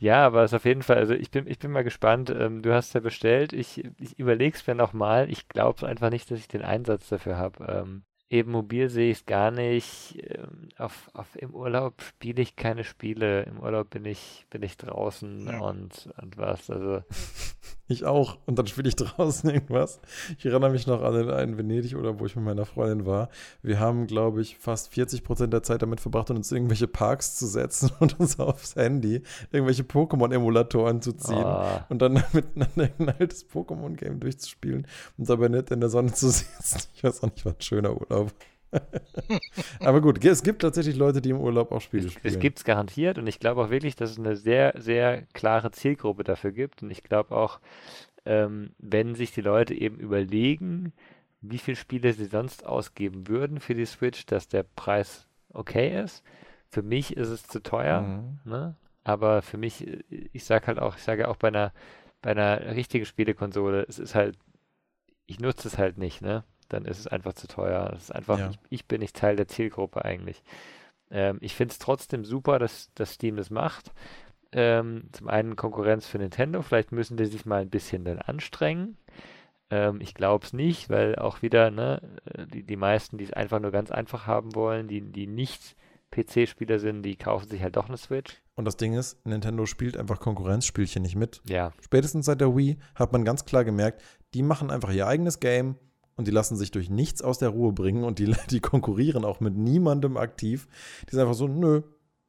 [0.00, 2.30] Ja, aber es ist auf jeden Fall, also ich bin, ich bin mal gespannt.
[2.30, 3.52] Ähm, du hast ja bestellt.
[3.52, 5.28] Ich, ich überlege es mir nochmal.
[5.28, 7.64] Ich glaube einfach nicht, dass ich den Einsatz dafür habe.
[7.66, 10.18] Ähm, Eben mobil sehe ich es gar nicht.
[10.22, 13.44] Ähm, auf, auf, Im Urlaub spiele ich keine Spiele.
[13.44, 15.60] Im Urlaub bin ich, bin ich draußen ja.
[15.60, 16.70] und, und was.
[16.70, 17.02] Also.
[17.90, 18.36] Ich auch.
[18.44, 20.00] Und dann spiele ich draußen irgendwas.
[20.38, 23.30] Ich erinnere mich noch an einen Venedig-Urlaub, wo ich mit meiner Freundin war.
[23.62, 27.46] Wir haben, glaube ich, fast 40 Prozent der Zeit damit verbracht, uns irgendwelche Parks zu
[27.46, 31.80] setzen und uns aufs Handy irgendwelche Pokémon-Emulatoren zu ziehen oh.
[31.88, 34.86] und dann miteinander ein altes Pokémon-Game durchzuspielen
[35.16, 36.88] und dabei nicht in der Sonne zu sitzen.
[36.94, 38.32] Ich weiß auch nicht, was ein schöner Urlaub.
[39.80, 42.34] Aber gut, es gibt tatsächlich Leute, die im Urlaub auch Spiele es, spielen.
[42.34, 45.70] Es gibt es garantiert und ich glaube auch wirklich, dass es eine sehr, sehr klare
[45.70, 46.82] Zielgruppe dafür gibt.
[46.82, 47.60] Und ich glaube auch,
[48.24, 50.92] ähm, wenn sich die Leute eben überlegen,
[51.40, 56.22] wie viele Spiele sie sonst ausgeben würden für die Switch, dass der Preis okay ist.
[56.68, 58.38] Für mich ist es zu teuer, mhm.
[58.44, 58.76] ne?
[59.04, 61.72] aber für mich, ich sage halt auch, ich sage auch bei einer,
[62.20, 64.36] bei einer richtigen Spielekonsole, es ist halt,
[65.26, 66.44] ich nutze es halt nicht, ne?
[66.68, 67.92] Dann ist es einfach zu teuer.
[67.94, 68.50] Es ist einfach, ja.
[68.50, 70.42] ich, ich, bin nicht Teil der Zielgruppe eigentlich.
[71.10, 73.92] Ähm, ich finde es trotzdem super, dass, dass Steam das macht.
[74.52, 78.96] Ähm, zum einen Konkurrenz für Nintendo, vielleicht müssen die sich mal ein bisschen dann anstrengen.
[79.70, 83.32] Ähm, ich glaube es nicht, weil auch wieder ne, äh, die, die meisten, die es
[83.32, 85.76] einfach nur ganz einfach haben wollen, die, die nicht
[86.10, 88.40] PC-Spieler sind, die kaufen sich halt doch eine Switch.
[88.54, 91.42] Und das Ding ist, Nintendo spielt einfach Konkurrenzspielchen nicht mit.
[91.46, 91.72] Ja.
[91.82, 94.02] Spätestens seit der Wii hat man ganz klar gemerkt,
[94.34, 95.76] die machen einfach ihr eigenes Game
[96.18, 99.40] und die lassen sich durch nichts aus der Ruhe bringen und die, die konkurrieren auch
[99.40, 100.68] mit niemandem aktiv.
[101.06, 101.82] Die sind einfach so, nö,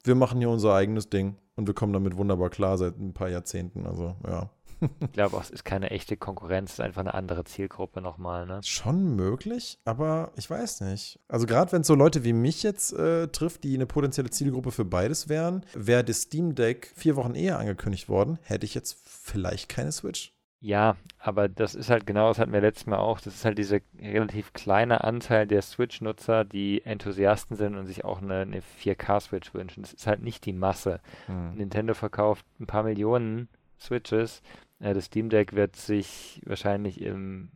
[0.04, 3.30] wir machen hier unser eigenes Ding und wir kommen damit wunderbar klar seit ein paar
[3.30, 3.86] Jahrzehnten.
[3.86, 4.50] Also, ja.
[5.02, 8.46] Ich glaube auch, es ist keine echte Konkurrenz, es ist einfach eine andere Zielgruppe nochmal.
[8.46, 8.62] Ne?
[8.64, 11.20] Schon möglich, aber ich weiß nicht.
[11.28, 14.72] Also gerade wenn es so Leute wie mich jetzt äh, trifft, die eine potenzielle Zielgruppe
[14.72, 18.98] für beides wären, wäre das Steam Deck vier Wochen eher angekündigt worden, hätte ich jetzt
[19.04, 20.34] vielleicht keine Switch.
[20.62, 23.58] Ja, aber das ist halt genau, das hatten wir letztes Mal auch, das ist halt
[23.58, 29.54] dieser relativ kleine Anteil der Switch-Nutzer, die Enthusiasten sind und sich auch eine, eine 4K-Switch
[29.54, 29.84] wünschen.
[29.84, 31.00] Das ist halt nicht die Masse.
[31.28, 31.56] Hm.
[31.56, 33.48] Nintendo verkauft ein paar Millionen
[33.80, 34.42] Switches.
[34.80, 37.52] Äh, das Steam Deck wird sich wahrscheinlich im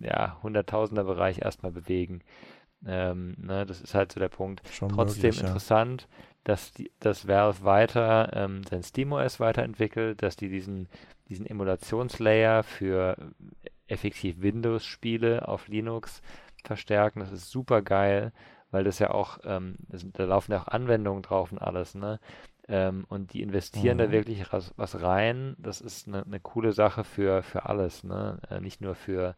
[0.00, 2.22] ja, Hunderttausender-Bereich erstmal bewegen.
[2.86, 4.62] Ähm, ne, das ist halt so der Punkt.
[4.70, 6.31] Schon Trotzdem möglich, interessant, ja.
[6.44, 10.88] Dass, die, dass Valve weiter ähm, sein SteamOS weiterentwickelt, dass die diesen
[11.32, 13.16] diesen Emulationslayer für
[13.86, 16.22] effektiv Windows-Spiele auf Linux
[16.62, 17.20] verstärken.
[17.20, 18.32] Das ist super geil,
[18.70, 22.20] weil das ja auch, ähm, das, da laufen ja auch Anwendungen drauf und alles, ne?
[22.68, 24.02] Ähm, und die investieren mhm.
[24.02, 25.56] da wirklich was, was, rein.
[25.58, 28.38] Das ist eine, eine, coole Sache für, für alles, ne?
[28.50, 29.34] Äh, nicht nur für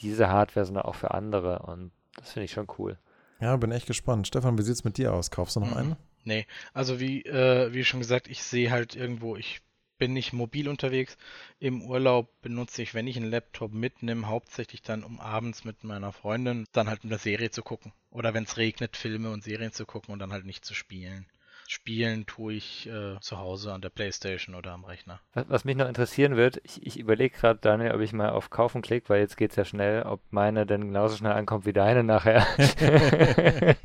[0.00, 1.60] diese Hardware, sondern auch für andere.
[1.60, 2.98] Und das finde ich schon cool.
[3.40, 4.26] Ja, bin echt gespannt.
[4.26, 5.30] Stefan, wie sieht es mit dir aus?
[5.30, 5.76] Kaufst du noch mhm.
[5.76, 5.96] einen?
[6.26, 9.60] Nee, also wie, äh, wie schon gesagt, ich sehe halt irgendwo, ich
[9.96, 11.16] bin ich mobil unterwegs.
[11.60, 16.12] Im Urlaub benutze ich, wenn ich einen Laptop mitnehme, hauptsächlich dann, um abends mit meiner
[16.12, 17.92] Freundin dann halt eine Serie zu gucken.
[18.10, 21.26] Oder wenn es regnet, Filme und Serien zu gucken und dann halt nicht zu spielen.
[21.68, 25.20] Spielen tue ich äh, zu Hause an der Playstation oder am Rechner.
[25.34, 28.50] Was, was mich noch interessieren wird, ich, ich überlege gerade, Daniel, ob ich mal auf
[28.50, 31.72] Kaufen klicke, weil jetzt geht es ja schnell, ob meine denn genauso schnell ankommt wie
[31.72, 32.46] deine nachher.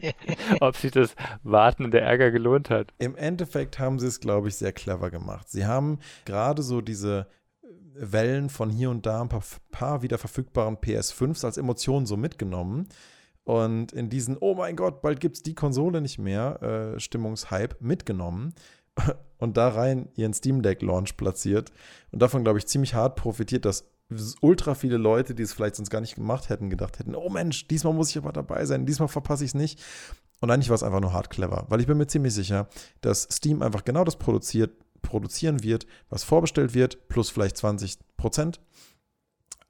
[0.59, 2.93] ob sich das Warten der Ärger gelohnt hat.
[2.99, 5.49] Im Endeffekt haben sie es, glaube ich, sehr clever gemacht.
[5.49, 7.27] Sie haben gerade so diese
[7.93, 12.87] Wellen von hier und da ein paar, paar wieder verfügbaren PS5s als Emotionen so mitgenommen
[13.43, 17.75] und in diesen, oh mein Gott, bald gibt es die Konsole nicht mehr, äh, Stimmungshype
[17.79, 18.53] mitgenommen
[19.37, 21.71] und da rein ihren Steam Deck Launch platziert
[22.11, 23.91] und davon, glaube ich, ziemlich hart profitiert, dass
[24.41, 27.67] ultra viele Leute, die es vielleicht sonst gar nicht gemacht hätten, gedacht hätten, oh Mensch,
[27.67, 29.79] diesmal muss ich aber dabei sein, diesmal verpasse ich es nicht.
[30.41, 32.67] Und eigentlich war es einfach nur hart clever, weil ich bin mir ziemlich sicher,
[33.01, 34.71] dass Steam einfach genau das produziert,
[35.01, 38.59] produzieren wird, was vorbestellt wird, plus vielleicht 20 Prozent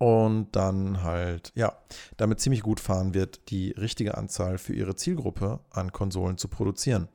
[0.02, 1.78] und dann halt, ja,
[2.18, 7.08] damit ziemlich gut fahren wird, die richtige Anzahl für ihre Zielgruppe an Konsolen zu produzieren.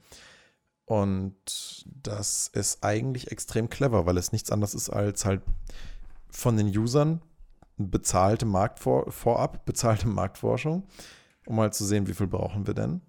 [0.84, 5.42] Und das ist eigentlich extrem clever, weil es nichts anderes ist als halt
[6.30, 7.22] von den Usern
[7.76, 10.84] bezahlte Marktvor vorab, bezahlte Marktforschung,
[11.44, 13.00] um halt zu sehen, wie viel brauchen wir denn.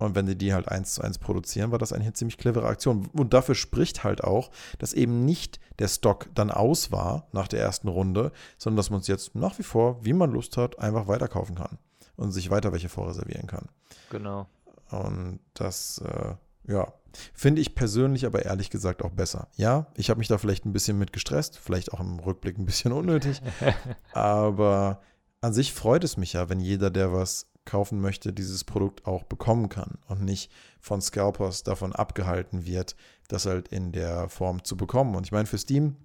[0.00, 2.66] Und wenn die die halt eins zu eins produzieren, war das eigentlich eine ziemlich clevere
[2.66, 3.08] Aktion.
[3.12, 7.60] Und dafür spricht halt auch, dass eben nicht der Stock dann aus war nach der
[7.60, 11.06] ersten Runde, sondern dass man es jetzt nach wie vor, wie man Lust hat, einfach
[11.06, 11.78] weiterkaufen kann
[12.16, 13.68] und sich weiter welche vorreservieren kann.
[14.08, 14.46] Genau.
[14.90, 16.34] Und das, äh,
[16.72, 16.92] ja,
[17.34, 19.48] finde ich persönlich aber ehrlich gesagt auch besser.
[19.56, 22.66] Ja, ich habe mich da vielleicht ein bisschen mit gestresst, vielleicht auch im Rückblick ein
[22.66, 23.42] bisschen unnötig,
[24.12, 25.02] aber
[25.42, 29.24] an sich freut es mich ja, wenn jeder, der was kaufen möchte, dieses Produkt auch
[29.24, 30.50] bekommen kann und nicht
[30.80, 32.96] von Scalpers davon abgehalten wird,
[33.28, 35.14] das halt in der Form zu bekommen.
[35.14, 35.96] Und ich meine, für Steam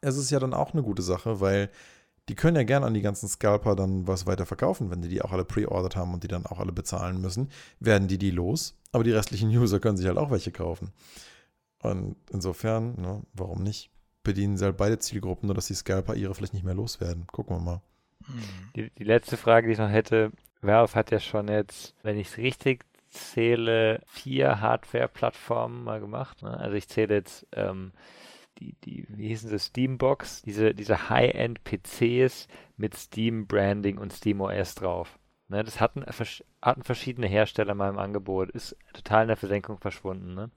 [0.00, 1.70] ist es ja dann auch eine gute Sache, weil
[2.28, 5.22] die können ja gerne an die ganzen Scalper dann was weiter verkaufen, wenn die die
[5.22, 8.74] auch alle pre-ordered haben und die dann auch alle bezahlen müssen, werden die die los.
[8.92, 10.92] Aber die restlichen User können sich halt auch welche kaufen.
[11.80, 13.90] Und insofern, ne, warum nicht?
[14.24, 17.26] Bedienen sie halt beide Zielgruppen, nur dass die Scalper ihre vielleicht nicht mehr loswerden.
[17.28, 17.82] Gucken wir mal.
[18.76, 22.28] Die, die letzte Frage, die ich noch hätte, Valve hat ja schon jetzt, wenn ich
[22.28, 26.42] es richtig zähle, vier Hardware-Plattformen mal gemacht.
[26.42, 26.56] Ne?
[26.58, 27.92] Also ich zähle jetzt ähm,
[28.58, 35.18] die, die, wie hießen sie, Steambox, diese, diese High-End-PCs mit Steam-Branding und SteamOS drauf.
[35.48, 35.64] Ne?
[35.64, 36.04] Das hatten,
[36.60, 40.34] hatten verschiedene Hersteller mal im Angebot, ist total in der Versenkung verschwunden.
[40.34, 40.50] Ne?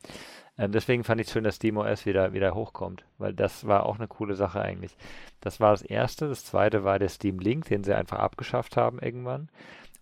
[0.57, 3.97] Ähm, deswegen fand ich es schön, dass SteamOS wieder, wieder hochkommt, weil das war auch
[3.97, 4.95] eine coole Sache eigentlich.
[5.39, 6.27] Das war das erste.
[6.27, 9.49] Das zweite war der Steam Link, den sie einfach abgeschafft haben irgendwann.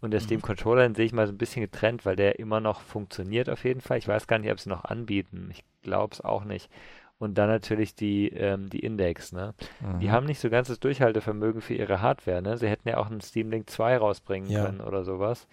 [0.02, 0.26] Und der mhm.
[0.26, 3.50] Steam Controller, den sehe ich mal so ein bisschen getrennt, weil der immer noch funktioniert
[3.50, 3.98] auf jeden Fall.
[3.98, 5.50] Ich weiß gar nicht, ob sie noch anbieten.
[5.52, 6.70] Ich glaube es auch nicht.
[7.18, 9.54] Und dann natürlich die, ähm, die Index, ne?
[9.82, 10.00] Mhm.
[10.00, 12.58] Die haben nicht so ganz das Durchhaltevermögen für ihre Hardware, ne?
[12.58, 14.66] Sie hätten ja auch einen Steam Link 2 rausbringen ja.
[14.66, 15.46] können oder sowas.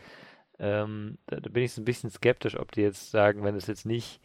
[0.61, 3.67] Ähm, da, da, bin ich so ein bisschen skeptisch, ob die jetzt sagen, wenn es
[3.67, 4.21] jetzt nicht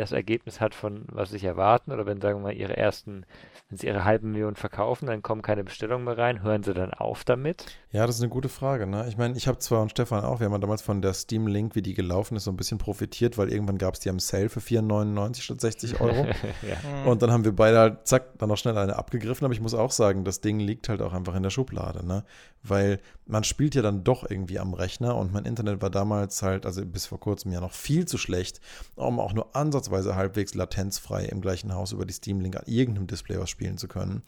[0.00, 3.24] das Ergebnis hat von was sich erwarten oder wenn, sagen wir mal, ihre ersten,
[3.68, 6.92] wenn sie ihre halben Millionen verkaufen, dann kommen keine Bestellungen mehr rein, hören sie dann
[6.92, 7.66] auf damit?
[7.92, 8.86] Ja, das ist eine gute Frage.
[8.86, 9.06] Ne?
[9.08, 11.46] Ich meine, ich habe zwar und Stefan auch, wir haben ja damals von der Steam
[11.46, 14.18] Link, wie die gelaufen ist, so ein bisschen profitiert, weil irgendwann gab es die am
[14.18, 16.26] Sale für 4,99 statt 60 Euro.
[16.62, 17.04] ja.
[17.04, 19.44] Und dann haben wir beide halt, zack, dann noch schnell eine abgegriffen.
[19.44, 22.24] Aber ich muss auch sagen, das Ding liegt halt auch einfach in der Schublade, ne?
[22.62, 26.66] Weil man spielt ja dann doch irgendwie am Rechner und mein Internet war damals halt,
[26.66, 28.60] also bis vor kurzem ja noch viel zu schlecht,
[28.96, 33.06] um auch nur ansatzweise halbwegs latenzfrei im gleichen Haus über die Steam Link an irgendeinem
[33.06, 34.22] Display was spielen zu können.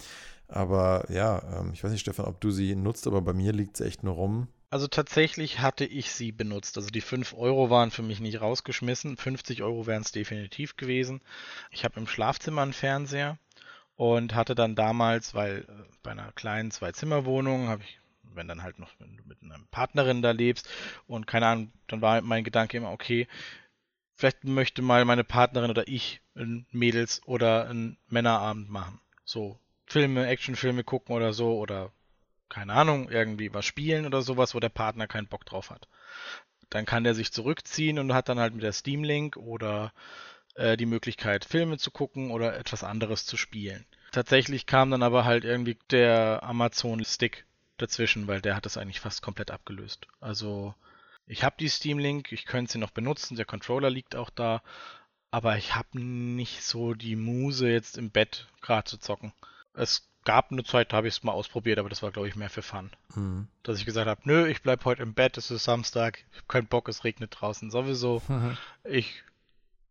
[0.48, 3.76] Aber ja, ähm, ich weiß nicht, Stefan, ob du sie nutzt, aber bei mir liegt
[3.76, 4.48] sie echt nur rum.
[4.72, 6.78] Also tatsächlich hatte ich sie benutzt.
[6.78, 9.18] Also die 5 Euro waren für mich nicht rausgeschmissen.
[9.18, 11.20] 50 Euro wären es definitiv gewesen.
[11.70, 13.38] Ich habe im Schlafzimmer einen Fernseher
[13.96, 15.72] und hatte dann damals, weil äh,
[16.02, 20.68] bei einer kleinen Zwei-Zimmer-Wohnung habe ich, wenn dann halt noch mit einer Partnerin da lebst
[21.06, 23.26] und keine Ahnung, dann war mein Gedanke immer, okay,
[24.14, 29.00] vielleicht möchte mal meine Partnerin oder ich ein Mädels- oder einen Männerabend machen.
[29.24, 31.90] So Filme, Actionfilme gucken oder so oder
[32.48, 35.88] keine Ahnung, irgendwie was spielen oder sowas, wo der Partner keinen Bock drauf hat.
[36.68, 39.92] Dann kann der sich zurückziehen und hat dann halt mit der Steam Link oder
[40.54, 43.86] äh, die Möglichkeit, Filme zu gucken oder etwas anderes zu spielen.
[44.10, 47.46] Tatsächlich kam dann aber halt irgendwie der Amazon Stick
[47.82, 50.06] dazwischen, weil der hat das eigentlich fast komplett abgelöst.
[50.20, 50.74] Also
[51.26, 54.62] ich habe die Steam Link, ich könnte sie noch benutzen, der Controller liegt auch da,
[55.30, 59.32] aber ich habe nicht so die Muse jetzt im Bett gerade zu zocken
[59.74, 62.36] es gab eine Zeit, da habe ich es mal ausprobiert, aber das war, glaube ich,
[62.36, 62.90] mehr für Fun.
[63.14, 63.48] Mhm.
[63.62, 66.46] Dass ich gesagt habe, nö, ich bleibe heute im Bett, es ist Samstag, ich habe
[66.48, 68.22] keinen Bock, es regnet draußen sowieso.
[68.28, 68.56] Mhm.
[68.84, 69.22] Ich,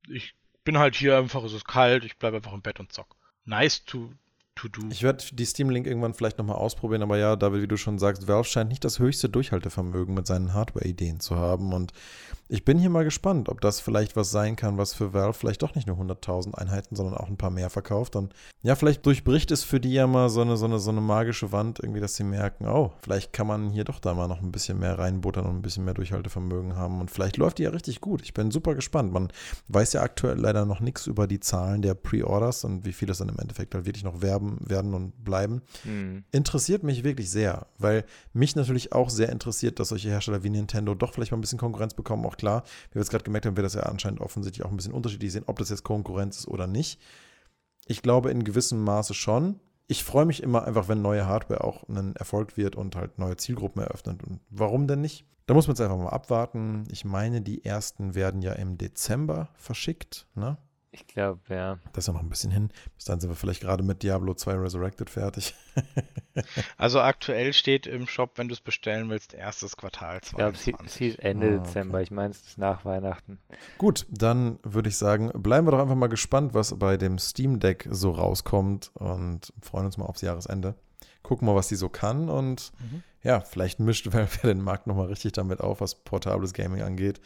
[0.09, 3.15] ich bin halt hier einfach, es ist kalt, ich bleibe einfach im Bett und zock.
[3.45, 4.11] Nice to
[4.55, 4.81] to do.
[4.89, 7.99] Ich werde die Steam Link irgendwann vielleicht nochmal ausprobieren, aber ja, David, wie du schon
[7.99, 11.73] sagst, Valve scheint nicht das höchste Durchhaltevermögen mit seinen Hardware-Ideen zu haben.
[11.73, 11.93] Und
[12.49, 15.61] ich bin hier mal gespannt, ob das vielleicht was sein kann, was für Valve vielleicht
[15.61, 18.15] doch nicht nur 100.000 Einheiten, sondern auch ein paar mehr verkauft.
[18.15, 21.01] Und ja, vielleicht durchbricht es für die ja mal so eine, so eine, so eine
[21.01, 24.41] magische Wand, irgendwie, dass sie merken, oh, vielleicht kann man hier doch da mal noch
[24.41, 26.99] ein bisschen mehr reinbuttern und ein bisschen mehr Durchhaltevermögen haben.
[26.99, 28.21] Und vielleicht läuft die ja richtig gut.
[28.21, 29.13] Ich bin super gespannt.
[29.13, 29.29] Man
[29.69, 33.19] weiß ja aktuell leider noch nichts über die Zahlen der Pre-Orders und wie viel das
[33.19, 35.61] dann im Endeffekt halt wirklich noch werben werden und bleiben.
[35.83, 36.23] Mhm.
[36.31, 40.95] Interessiert mich wirklich sehr, weil mich natürlich auch sehr interessiert, dass solche Hersteller wie Nintendo
[40.95, 42.25] doch vielleicht mal ein bisschen Konkurrenz bekommen.
[42.25, 44.77] Auch klar, wie wir es gerade gemerkt haben, wird das ja anscheinend offensichtlich auch ein
[44.77, 46.99] bisschen unterschiedlich sehen, ob das jetzt Konkurrenz ist oder nicht.
[47.85, 49.59] Ich glaube in gewissem Maße schon.
[49.87, 53.35] Ich freue mich immer einfach, wenn neue Hardware auch ein Erfolg wird und halt neue
[53.35, 54.23] Zielgruppen eröffnet.
[54.23, 55.25] Und warum denn nicht?
[55.47, 56.85] Da muss man jetzt einfach mal abwarten.
[56.89, 60.27] Ich meine, die ersten werden ja im Dezember verschickt.
[60.33, 60.57] Ne?
[60.93, 61.79] Ich glaube, ja.
[61.93, 62.69] Das ist ja noch ein bisschen hin.
[62.97, 65.55] Bis dann sind wir vielleicht gerade mit Diablo 2 Resurrected fertig.
[66.77, 70.67] also aktuell steht im Shop, wenn du es bestellen willst, erstes Quartal 2020.
[70.67, 71.63] Ich glaube, es hieß Ende ah, okay.
[71.63, 72.01] Dezember.
[72.01, 73.39] Ich meine, es ist nach Weihnachten.
[73.77, 77.61] Gut, dann würde ich sagen, bleiben wir doch einfach mal gespannt, was bei dem Steam
[77.61, 80.75] Deck so rauskommt und freuen uns mal aufs Jahresende.
[81.23, 83.03] Gucken mal, was die so kann und mhm.
[83.23, 87.21] ja, vielleicht mischt Valve den Markt nochmal richtig damit auf, was portables Gaming angeht.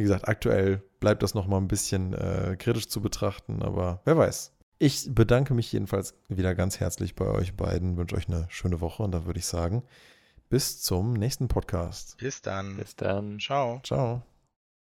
[0.00, 4.16] Wie gesagt, aktuell bleibt das noch mal ein bisschen äh, kritisch zu betrachten, aber wer
[4.16, 4.50] weiß.
[4.78, 9.02] Ich bedanke mich jedenfalls wieder ganz herzlich bei euch beiden, wünsche euch eine schöne Woche
[9.02, 9.82] und da würde ich sagen,
[10.48, 12.16] bis zum nächsten Podcast.
[12.16, 12.78] Bis dann.
[12.78, 13.38] Bis dann.
[13.38, 13.82] Ciao.
[13.84, 14.22] Ciao.